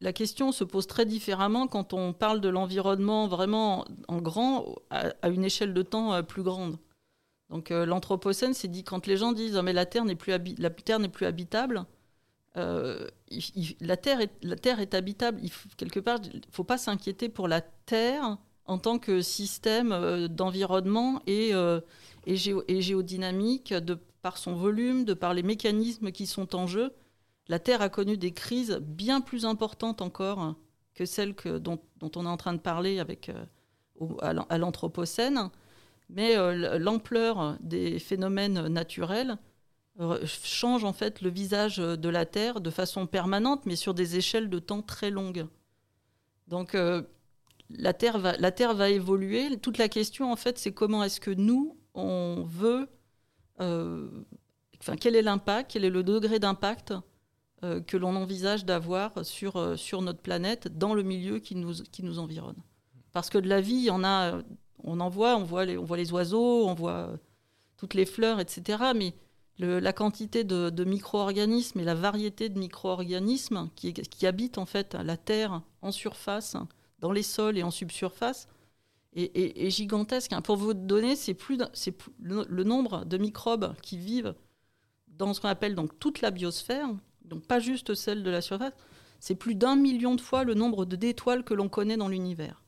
la 0.00 0.12
question 0.12 0.52
se 0.52 0.64
pose 0.64 0.86
très 0.86 1.06
différemment 1.06 1.66
quand 1.66 1.92
on 1.92 2.12
parle 2.12 2.40
de 2.40 2.48
l'environnement 2.48 3.26
vraiment 3.26 3.84
en 4.06 4.18
grand, 4.18 4.76
à, 4.90 5.28
une 5.28 5.44
échelle 5.44 5.74
de 5.74 5.82
temps 5.82 6.14
euh, 6.14 6.22
plus 6.22 6.42
grande. 6.42 6.78
Donc 7.50 7.70
euh, 7.70 7.86
l'Anthropocène, 7.86 8.54
c'est 8.54 8.68
dit 8.68 8.84
quand 8.84 9.06
les 9.06 9.16
gens 9.16 9.32
disent 9.32 9.56
oh, 9.56 9.62
mais 9.62 9.72
la 9.72 9.86
Terre 9.86 10.04
n'est 10.04 10.14
plus, 10.14 10.32
la 10.58 10.70
terre 10.70 10.98
n'est 10.98 11.08
plus 11.08 11.26
habitable, 11.26 11.84
la, 12.54 13.96
terre 13.96 14.20
est, 14.20 14.32
la 14.42 14.56
Terre 14.56 14.80
est 14.80 14.94
habitable. 14.94 15.40
Il 15.42 15.50
quelque 15.76 16.00
part, 16.00 16.18
il 16.32 16.38
ne 16.38 16.42
faut 16.50 16.64
pas 16.64 16.78
s'inquiéter 16.78 17.28
pour 17.28 17.48
la 17.48 17.60
Terre 17.60 18.38
en 18.66 18.78
tant 18.78 18.98
que 18.98 19.22
système 19.22 20.28
d'environnement 20.28 21.22
et, 21.26 21.52
et, 22.26 22.36
géodynamique, 22.36 23.72
de 23.72 23.98
par 24.22 24.38
son 24.38 24.54
volume, 24.54 25.04
de 25.04 25.14
par 25.14 25.34
les 25.34 25.42
mécanismes 25.42 26.10
qui 26.10 26.26
sont 26.26 26.56
en 26.56 26.66
jeu 26.66 26.92
la 27.48 27.58
Terre 27.58 27.82
a 27.82 27.88
connu 27.88 28.16
des 28.16 28.32
crises 28.32 28.78
bien 28.82 29.20
plus 29.20 29.44
importantes 29.44 30.02
encore 30.02 30.54
que 30.94 31.06
celles 31.06 31.34
dont, 31.60 31.80
on 32.02 32.24
est 32.24 32.28
en 32.28 32.36
train 32.36 32.52
de 32.52 32.60
parler 32.60 32.98
avec, 32.98 33.30
euh, 33.30 34.14
à 34.20 34.58
l'Anthropocène. 34.58 35.50
Mais 36.10 36.36
euh, 36.36 36.78
l'ampleur 36.78 37.56
des 37.60 37.98
phénomènes 37.98 38.68
naturels 38.68 39.32
euh, 39.32 39.34
change 40.24 40.84
en 40.84 40.92
fait 40.92 41.20
le 41.20 41.30
visage 41.30 41.78
de 41.78 42.08
la 42.08 42.24
Terre 42.24 42.60
de 42.60 42.70
façon 42.70 43.06
permanente, 43.06 43.66
mais 43.66 43.76
sur 43.76 43.94
des 43.94 44.16
échelles 44.16 44.48
de 44.48 44.58
temps 44.58 44.82
très 44.82 45.10
longues. 45.10 45.46
Donc 46.46 46.76
la, 47.70 47.92
Terre 47.92 48.18
va, 48.18 48.36
la 48.36 48.52
Terre 48.52 48.74
va 48.74 48.90
évoluer. 48.90 49.58
Toute 49.58 49.76
la 49.76 49.88
question 49.88 50.30
en 50.30 50.36
fait, 50.36 50.58
c'est 50.58 50.72
comment 50.72 51.02
est-ce 51.02 51.20
que 51.20 51.32
nous, 51.32 51.76
on 51.94 52.44
veut... 52.46 52.88
Enfin, 53.58 54.94
quel 55.00 55.16
est 55.16 55.22
l'impact, 55.22 55.72
quel 55.72 55.84
est 55.84 55.90
le 55.90 56.04
degré 56.04 56.38
d'impact 56.38 56.94
euh, 57.64 57.80
que 57.80 57.96
l'on 57.96 58.14
envisage 58.14 58.64
d'avoir 58.64 59.26
sur, 59.26 59.56
euh, 59.56 59.74
sur 59.74 60.00
notre 60.00 60.20
planète 60.20 60.68
dans 60.78 60.94
le 60.94 61.02
milieu 61.02 61.40
qui 61.40 61.56
nous, 61.56 61.72
qui 61.90 62.04
nous 62.04 62.20
environne. 62.20 62.54
Parce 63.12 63.30
que 63.30 63.38
de 63.38 63.48
la 63.48 63.60
vie, 63.60 63.88
on, 63.90 64.04
a, 64.04 64.38
on 64.84 65.00
en 65.00 65.08
voit, 65.08 65.36
on 65.36 65.42
voit, 65.42 65.64
les, 65.64 65.76
on 65.76 65.82
voit 65.82 65.96
les 65.96 66.12
oiseaux, 66.12 66.68
on 66.68 66.74
voit 66.74 66.92
euh, 66.92 67.16
toutes 67.76 67.94
les 67.94 68.06
fleurs, 68.06 68.38
etc. 68.38 68.92
Mais 68.94 69.12
la 69.58 69.92
quantité 69.92 70.44
de, 70.44 70.84
micro-organismes 70.84 71.80
et 71.80 71.84
la 71.84 71.94
variété 71.94 72.48
de 72.48 72.58
micro-organismes 72.58 73.68
qui, 73.74 74.26
habitent 74.26 74.58
en 74.58 74.66
fait 74.66 74.94
la 74.94 75.16
Terre 75.16 75.62
en 75.82 75.90
surface, 75.90 76.56
dans 77.00 77.12
les 77.12 77.22
sols 77.22 77.58
et 77.58 77.62
en 77.62 77.70
subsurface, 77.70 78.48
est, 79.14 79.70
gigantesque. 79.70 80.32
Pour 80.42 80.56
vous 80.56 80.74
donner, 80.74 81.16
c'est 81.16 81.34
plus, 81.34 81.58
le, 82.20 82.64
nombre 82.64 83.04
de 83.04 83.18
microbes 83.18 83.74
qui 83.82 83.98
vivent 83.98 84.34
dans 85.08 85.34
ce 85.34 85.40
qu'on 85.40 85.48
appelle 85.48 85.74
donc 85.74 85.98
toute 85.98 86.20
la 86.20 86.30
biosphère, 86.30 86.88
donc 87.24 87.46
pas 87.46 87.58
juste 87.58 87.94
celle 87.94 88.22
de 88.22 88.30
la 88.30 88.40
surface, 88.40 88.72
c'est 89.18 89.34
plus 89.34 89.56
d'un 89.56 89.74
million 89.74 90.14
de 90.14 90.20
fois 90.20 90.44
le 90.44 90.54
nombre 90.54 90.84
d'étoiles 90.84 91.42
que 91.42 91.54
l'on 91.54 91.68
connaît 91.68 91.96
dans 91.96 92.08
l'univers. 92.08 92.62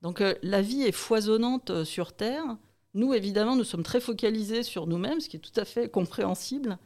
Donc 0.00 0.20
euh, 0.20 0.34
la 0.42 0.62
vie 0.62 0.82
est 0.82 0.92
foisonnante 0.92 1.70
euh, 1.70 1.84
sur 1.84 2.12
Terre. 2.12 2.56
Nous, 2.94 3.14
évidemment, 3.14 3.56
nous 3.56 3.64
sommes 3.64 3.82
très 3.82 4.00
focalisés 4.00 4.62
sur 4.62 4.86
nous-mêmes, 4.86 5.20
ce 5.20 5.28
qui 5.28 5.36
est 5.36 5.40
tout 5.40 5.58
à 5.60 5.64
fait 5.64 5.90
compréhensible. 5.90 6.78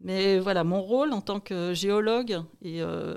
Mais 0.00 0.38
voilà, 0.38 0.64
mon 0.64 0.82
rôle 0.82 1.12
en 1.12 1.20
tant 1.20 1.40
que 1.40 1.72
géologue 1.72 2.42
et 2.62 2.82
euh, 2.82 3.14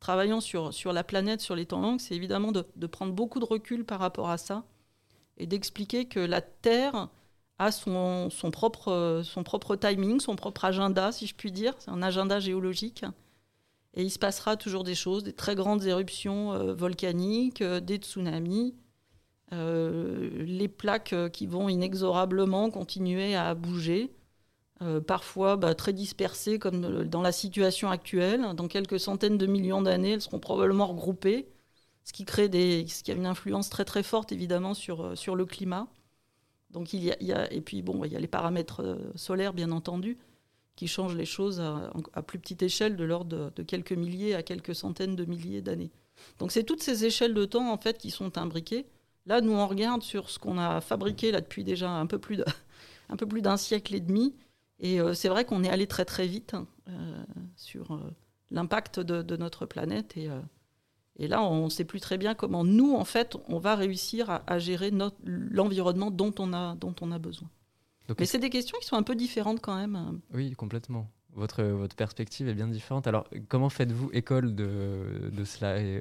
travaillant 0.00 0.40
sur, 0.40 0.72
sur 0.72 0.92
la 0.92 1.04
planète, 1.04 1.40
sur 1.40 1.56
les 1.56 1.66
temps 1.66 1.80
longs, 1.80 1.98
c'est 1.98 2.14
évidemment 2.14 2.52
de, 2.52 2.86
prendre 2.86 3.12
beaucoup 3.12 3.40
de 3.40 3.44
recul 3.44 3.84
par 3.84 4.00
rapport 4.00 4.30
à 4.30 4.38
ça 4.38 4.64
et 5.36 5.46
d'expliquer 5.46 6.06
que 6.06 6.20
la 6.20 6.40
Terre 6.40 7.08
a 7.58 7.72
son, 7.72 8.30
son, 8.30 8.50
propre, 8.50 9.22
son 9.24 9.42
propre 9.42 9.76
timing, 9.76 10.20
son 10.20 10.36
propre 10.36 10.64
agenda, 10.64 11.12
si 11.12 11.26
je 11.26 11.34
puis 11.34 11.52
dire. 11.52 11.74
Un 11.86 12.02
agenda 12.02 12.40
géologique. 12.40 13.04
Et 13.94 14.02
il 14.02 14.10
se 14.10 14.18
passera 14.18 14.56
toujours 14.56 14.84
des 14.84 14.94
choses, 14.94 15.22
des 15.22 15.32
très 15.32 15.54
grandes 15.54 15.84
éruptions 15.84 16.52
euh, 16.52 16.74
volcaniques, 16.74 17.62
euh, 17.62 17.80
des 17.80 17.96
tsunamis, 17.96 18.74
les 19.54 20.68
plaques 20.68 21.14
qui 21.32 21.46
vont 21.46 21.68
inexorablement 21.68 22.70
continuer 22.70 23.34
à 23.34 23.54
bouger, 23.54 24.10
parfois 25.06 25.56
bah, 25.56 25.74
très 25.74 25.92
dispersées 25.92 26.58
comme 26.58 27.04
dans 27.04 27.22
la 27.22 27.32
situation 27.32 27.90
actuelle. 27.90 28.54
Dans 28.54 28.68
quelques 28.68 29.00
centaines 29.00 29.38
de 29.38 29.46
millions 29.46 29.82
d'années, 29.82 30.12
elles 30.12 30.22
seront 30.22 30.40
probablement 30.40 30.86
regroupées, 30.86 31.48
ce 32.04 32.12
qui 32.12 32.24
crée 32.24 32.48
ce 32.48 33.02
qui 33.02 33.10
a 33.10 33.14
une 33.14 33.26
influence 33.26 33.70
très 33.70 33.84
très 33.84 34.02
forte 34.02 34.32
évidemment 34.32 34.74
sur, 34.74 35.16
sur 35.16 35.36
le 35.36 35.46
climat. 35.46 35.88
Donc 36.74 36.92
il 36.92 37.04
y 37.04 37.32
a, 37.32 37.52
et 37.52 37.60
puis 37.60 37.82
bon, 37.82 38.04
il 38.04 38.12
y 38.12 38.16
a 38.16 38.20
les 38.20 38.26
paramètres 38.26 38.82
euh, 38.82 39.12
solaires 39.14 39.54
bien 39.54 39.70
entendu 39.70 40.18
qui 40.74 40.88
changent 40.88 41.14
les 41.14 41.24
choses 41.24 41.60
à, 41.60 42.22
plus 42.22 42.40
petite 42.40 42.60
échelle, 42.64 42.96
de 42.96 43.04
l'ordre 43.04 43.52
de, 43.54 43.62
quelques 43.62 43.92
milliers 43.92 44.34
à 44.34 44.42
quelques 44.42 44.74
centaines 44.74 45.14
de 45.14 45.24
milliers 45.24 45.62
d'années. 45.62 45.92
Donc 46.40 46.50
c'est 46.50 46.64
toutes 46.64 46.82
ces 46.82 47.04
échelles 47.04 47.32
de 47.32 47.44
temps 47.44 47.72
en 47.72 47.78
fait 47.78 47.96
qui 47.96 48.10
sont 48.10 48.38
imbriquées. 48.38 48.84
Là, 49.26 49.40
nous 49.40 49.52
on 49.52 49.66
regarde 49.66 50.02
sur 50.02 50.30
ce 50.30 50.38
qu'on 50.38 50.58
a 50.58 50.80
fabriqué 50.80 51.32
là 51.32 51.40
depuis 51.40 51.64
déjà 51.64 51.90
un 51.90 52.06
peu 52.06 52.18
plus 52.18 52.42
un 53.08 53.16
peu 53.16 53.26
plus 53.26 53.42
d'un 53.42 53.56
siècle 53.56 53.94
et 53.94 54.00
demi, 54.00 54.34
et 54.80 55.00
euh, 55.00 55.14
c'est 55.14 55.28
vrai 55.28 55.44
qu'on 55.44 55.62
est 55.64 55.70
allé 55.70 55.86
très 55.86 56.04
très 56.04 56.26
vite 56.26 56.54
hein, 56.54 56.66
euh, 56.88 57.24
sur 57.56 58.00
l'impact 58.50 59.00
de, 59.00 59.22
de, 59.22 59.36
notre 59.36 59.66
planète 59.66 60.16
et 60.16 60.30
et 61.16 61.28
là, 61.28 61.42
on 61.42 61.66
ne 61.66 61.70
sait 61.70 61.84
plus 61.84 62.00
très 62.00 62.18
bien 62.18 62.34
comment 62.34 62.64
nous, 62.64 62.94
en 62.94 63.04
fait, 63.04 63.36
on 63.48 63.58
va 63.58 63.76
réussir 63.76 64.42
à, 64.46 64.58
gérer 64.58 64.92
l'environnement 65.24 66.10
dont, 66.10 66.34
on 66.38 66.52
a, 66.52 66.74
dont 66.74 66.94
on 67.00 67.12
a 67.12 67.18
besoin. 67.18 67.48
Mais 68.18 68.26
c'est 68.26 68.38
des 68.38 68.50
questions 68.50 68.76
qui 68.80 68.86
sont 68.86 68.96
un 68.96 69.02
peu 69.02 69.14
différentes 69.14 69.60
quand 69.60 69.76
même. 69.76 70.20
Oui, 70.32 70.52
complètement. 70.52 71.10
Votre, 71.32 71.62
votre 71.62 71.96
perspective 71.96 72.48
est 72.48 72.54
bien 72.54 72.68
différente. 72.68 73.06
Alors, 73.06 73.28
comment 73.48 73.70
faites-vous 73.70 74.10
école 74.12 74.54
de, 74.54 75.30
de 75.32 75.44
cela 75.44 75.80
et 75.80 76.00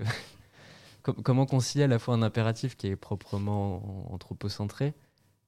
Comment 1.04 1.46
concilier 1.46 1.84
à 1.84 1.88
la 1.88 2.00
fois 2.00 2.16
un 2.16 2.22
impératif 2.22 2.78
qui 2.78 2.88
est 2.88 2.96
proprement 2.96 4.12
anthropocentré 4.12 4.94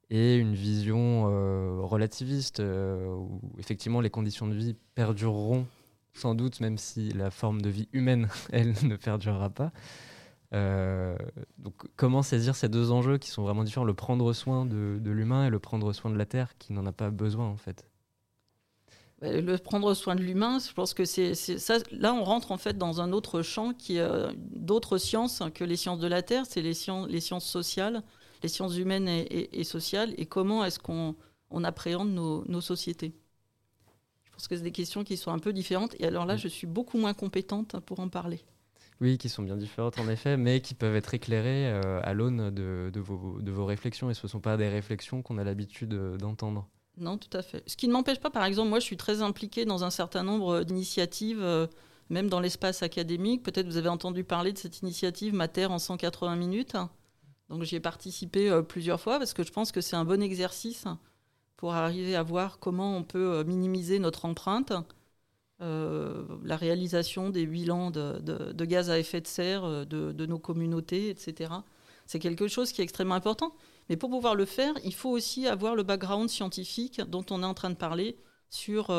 et 0.10 0.36
une 0.36 0.54
vision 0.54 1.30
euh, 1.30 1.80
relativiste 1.82 2.60
euh, 2.60 3.08
où 3.08 3.42
effectivement 3.58 4.02
les 4.02 4.10
conditions 4.10 4.48
de 4.48 4.54
vie 4.54 4.76
perdureront 4.94 5.66
sans 6.14 6.34
doute, 6.34 6.62
même 6.62 6.78
si 6.78 7.10
la 7.12 7.30
forme 7.30 7.62
de 7.62 7.70
vie 7.70 7.90
humaine, 7.92 8.30
elle, 8.52 8.74
ne 8.84 8.96
perdurera 8.96 9.50
pas. 9.50 9.72
Euh, 10.54 11.18
donc, 11.58 11.74
comment 11.96 12.22
saisir 12.22 12.56
ces 12.56 12.70
deux 12.70 12.92
enjeux 12.92 13.18
qui 13.18 13.30
sont 13.30 13.44
vraiment 13.44 13.64
différents, 13.64 13.86
le 13.86 13.94
prendre 13.94 14.32
soin 14.32 14.66
de, 14.66 15.00
l'humain 15.04 15.48
et 15.48 15.50
le 15.50 15.60
prendre 15.60 15.92
soin 15.92 16.12
de 16.12 16.18
la 16.18 16.26
Terre 16.26 16.58
qui 16.58 16.72
n'en 16.72 16.86
a 16.86 16.92
pas 16.92 17.10
besoin 17.10 17.48
en 17.48 17.58
fait 17.58 17.86
le 19.22 19.56
prendre 19.58 19.94
soin 19.94 20.16
de 20.16 20.22
l'humain, 20.22 20.60
je 20.60 20.74
pense 20.74 20.94
que 20.94 21.06
c'est 21.06 21.36
ça. 21.36 21.78
Là, 21.92 22.14
on 22.14 22.24
rentre 22.24 22.52
en 22.52 22.58
fait 22.58 22.78
dans 22.78 23.02
un 23.02 23.12
autre 23.12 23.42
champ 23.42 23.74
qui 23.74 23.98
est 23.98 24.02
euh, 24.02 24.32
d'autres 24.36 24.98
sciences 24.98 25.42
que 25.54 25.64
les 25.64 25.78
sciences 25.78 26.00
de 26.00 26.08
la 26.08 26.22
Terre, 26.22 26.46
c'est 26.48 26.62
les 26.62 26.74
sciences, 26.74 27.08
les 27.08 27.22
sciences 27.22 27.46
sociales, 27.46 28.04
les 28.44 28.50
sciences 28.50 28.78
humaines 28.78 29.08
et, 29.08 29.64
sociales, 29.64 30.14
et 30.18 30.26
comment 30.26 30.66
est-ce 30.66 30.80
qu'on 30.80 31.16
on 31.50 31.64
appréhende 31.64 32.12
nos, 32.12 32.44
nos 32.48 32.62
sociétés 32.62 33.14
parce 34.36 34.48
que 34.50 34.58
c'est 34.58 34.64
des 34.64 34.72
questions 34.72 35.04
qui 35.04 35.18
sont 35.18 35.32
un 35.32 35.40
peu 35.40 35.54
différentes. 35.54 35.96
Et 36.00 36.06
alors 36.06 36.26
là, 36.26 36.36
mm. 36.36 36.40
je 36.40 36.48
suis 36.48 36.68
beaucoup 36.68 36.98
moins 36.98 37.14
compétente 37.14 37.80
pour 37.86 38.00
en 38.00 38.10
parler. 38.10 38.42
Oui, 39.02 39.18
qui 39.18 39.28
sont 39.28 39.44
bien 39.44 39.58
différentes 39.58 40.00
en 40.00 40.08
effet, 40.08 40.38
mais 40.38 40.62
qui 40.62 40.74
peuvent 40.74 40.96
être 40.96 41.14
éclairées 41.14 41.68
euh, 41.68 42.00
à 42.04 42.14
l'aune 42.14 42.50
de, 42.50 42.90
de, 42.94 43.00
vos, 43.00 43.42
de, 43.42 43.52
vos, 43.52 43.66
réflexions. 43.66 44.10
Et 44.10 44.14
ce 44.14 44.26
ne 44.26 44.30
sont 44.30 44.40
pas 44.40 44.56
des 44.56 44.70
réflexions 44.70 45.22
qu'on 45.22 45.38
a 45.38 45.44
l'habitude 45.44 45.94
euh, 45.94 46.18
d'entendre. 46.18 46.68
Non, 46.98 47.18
tout 47.18 47.36
à 47.38 47.42
fait. 47.42 47.64
Ce 47.68 47.76
qui 47.76 47.88
ne 47.88 47.94
m'empêche 47.94 48.20
pas, 48.20 48.30
par 48.30 48.46
exemple, 48.46 48.70
moi, 48.70 48.80
je 48.80 48.86
suis 48.86 48.98
très 48.98 49.22
impliquée 49.22 49.66
dans 49.66 49.84
un 49.84 49.90
certain 49.90 50.24
nombre 50.24 50.64
d'initiatives, 50.64 51.42
euh, 51.42 51.68
même 52.10 52.30
dans 52.30 52.40
l'espace 52.40 52.84
académique. 52.84 53.44
Peut-être 53.44 53.66
vous 53.66 53.78
avez 53.78 53.90
entendu 53.90 54.24
parler 54.24 54.54
de 54.54 54.58
cette 54.58 54.80
initiative 54.82 55.34
Ma 55.34 55.48
en 55.70 55.80
180 55.80 56.36
minutes. 56.36 56.78
Donc 57.50 57.64
j'y 57.64 57.76
ai 57.76 57.80
participé 57.80 58.62
plusieurs 58.68 59.00
fois 59.00 59.20
parce 59.20 59.34
que 59.34 59.44
je 59.44 59.52
pense 59.52 59.72
que 59.72 59.82
c'est 59.82 59.96
un 59.96 60.06
bon 60.06 60.22
exercice 60.22 60.86
pour 61.58 61.74
arriver 61.74 62.16
à 62.16 62.24
voir 62.24 62.58
comment 62.60 62.98
on 62.98 63.04
peut 63.04 63.34
euh, 63.36 63.44
minimiser 63.44 64.00
notre 64.00 64.26
empreinte 64.26 64.74
la 65.60 66.58
réalisation 66.58 67.30
des 67.30 67.46
bilans 67.46 67.90
de, 67.90 68.20
de, 68.20 68.66
gaz 68.66 68.90
à 68.90 69.00
effet 69.00 69.22
de 69.22 69.28
serre 69.28 69.86
de 69.86 70.26
nos 70.26 70.38
communautés, 70.38 71.10
etc. 71.10 71.50
C'est 72.06 72.20
quelque 72.20 72.48
chose 72.48 72.72
qui 72.72 72.82
est 72.82 72.84
extrêmement 72.84 73.16
important. 73.16 73.56
Mais 73.90 73.98
pour 73.98 74.10
pouvoir 74.10 74.36
le 74.36 74.46
faire, 74.46 74.74
il 74.84 74.94
faut 74.94 75.12
aussi 75.12 75.48
avoir 75.48 75.76
le 75.76 75.84
background 75.84 76.30
scientifique 76.30 77.02
dont 77.02 77.26
on 77.30 77.44
est 77.44 77.46
en 77.46 77.54
train 77.54 77.70
de 77.70 77.76
parler 77.76 78.18
sur 78.50 78.90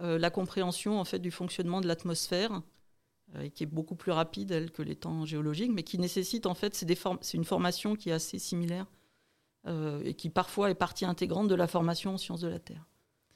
la 0.00 0.30
compréhension 0.30 0.98
en 0.98 1.04
fait 1.04 1.18
du 1.18 1.30
fonctionnement 1.30 1.80
de 1.80 1.86
l'atmosphère 1.86 2.62
euh, 3.36 3.50
qui 3.50 3.62
est 3.62 3.66
beaucoup 3.66 3.94
plus 3.94 4.10
rapide 4.10 4.52
elle, 4.52 4.70
que 4.70 4.80
les 4.80 4.96
temps 4.96 5.26
géologiques, 5.26 5.70
mais 5.70 5.82
qui 5.82 5.98
nécessite 5.98 6.46
en 6.46 6.54
fait, 6.54 6.74
c'est 6.74 7.36
une 7.36 7.44
formation 7.44 7.94
qui 7.94 8.08
est 8.08 8.12
assez 8.12 8.38
similaire 8.38 8.86
euh, 9.66 10.00
et 10.02 10.14
qui 10.14 10.30
parfois 10.30 10.70
est 10.70 10.74
partie 10.74 11.04
intégrante 11.04 11.46
de 11.46 11.54
la 11.54 11.66
formation 11.66 12.14
en 12.14 12.16
sciences 12.16 12.40
de 12.40 12.48
la 12.48 12.58
Terre. 12.58 12.86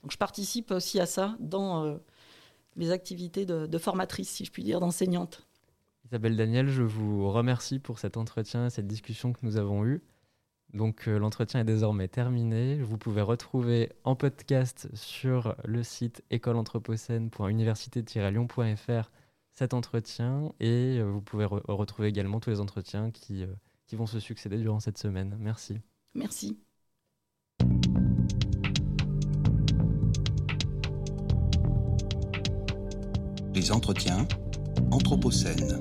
Donc 0.00 0.10
je 0.10 0.16
participe 0.16 0.70
aussi 0.70 0.98
à 0.98 1.04
ça 1.04 1.36
dans 1.40 1.84
euh, 1.84 1.98
mes 2.76 2.90
activités 2.90 3.44
de, 3.44 3.78
formatrice, 3.78 4.30
si 4.30 4.46
je 4.46 4.50
puis 4.50 4.64
dire, 4.64 4.80
d'enseignante. 4.80 5.46
Isabelle 6.06 6.38
Daniel, 6.38 6.68
je 6.68 6.82
vous 6.82 7.30
remercie 7.30 7.78
pour 7.78 7.98
cet 7.98 8.16
entretien 8.16 8.68
et 8.68 8.70
cette 8.70 8.86
discussion 8.86 9.34
que 9.34 9.40
nous 9.42 9.58
avons 9.58 9.84
eue. 9.84 10.00
Donc 10.74 11.06
l'entretien 11.06 11.60
est 11.60 11.64
désormais 11.64 12.08
terminé. 12.08 12.78
Vous 12.80 12.98
pouvez 12.98 13.22
retrouver 13.22 13.90
en 14.04 14.16
podcast 14.16 14.88
sur 14.94 15.54
le 15.64 15.82
site 15.82 16.22
écoleanthropocène.université-lyon.fr 16.30 19.10
cet 19.52 19.74
entretien 19.74 20.52
et 20.60 20.98
euh, 20.98 21.04
vous 21.04 21.20
pouvez 21.20 21.44
retrouver 21.44 22.08
également 22.08 22.40
tous 22.40 22.50
les 22.50 22.60
entretiens 22.60 23.10
qui, 23.10 23.44
euh, 23.44 23.54
qui 23.86 23.96
vont 23.96 24.06
se 24.06 24.18
succéder 24.18 24.56
durant 24.56 24.80
cette 24.80 24.98
semaine. 24.98 25.36
Merci. 25.38 25.78
Merci. 26.14 26.58
Les 33.54 33.70
entretiens 33.70 34.26
Anthropocène. 34.90 35.78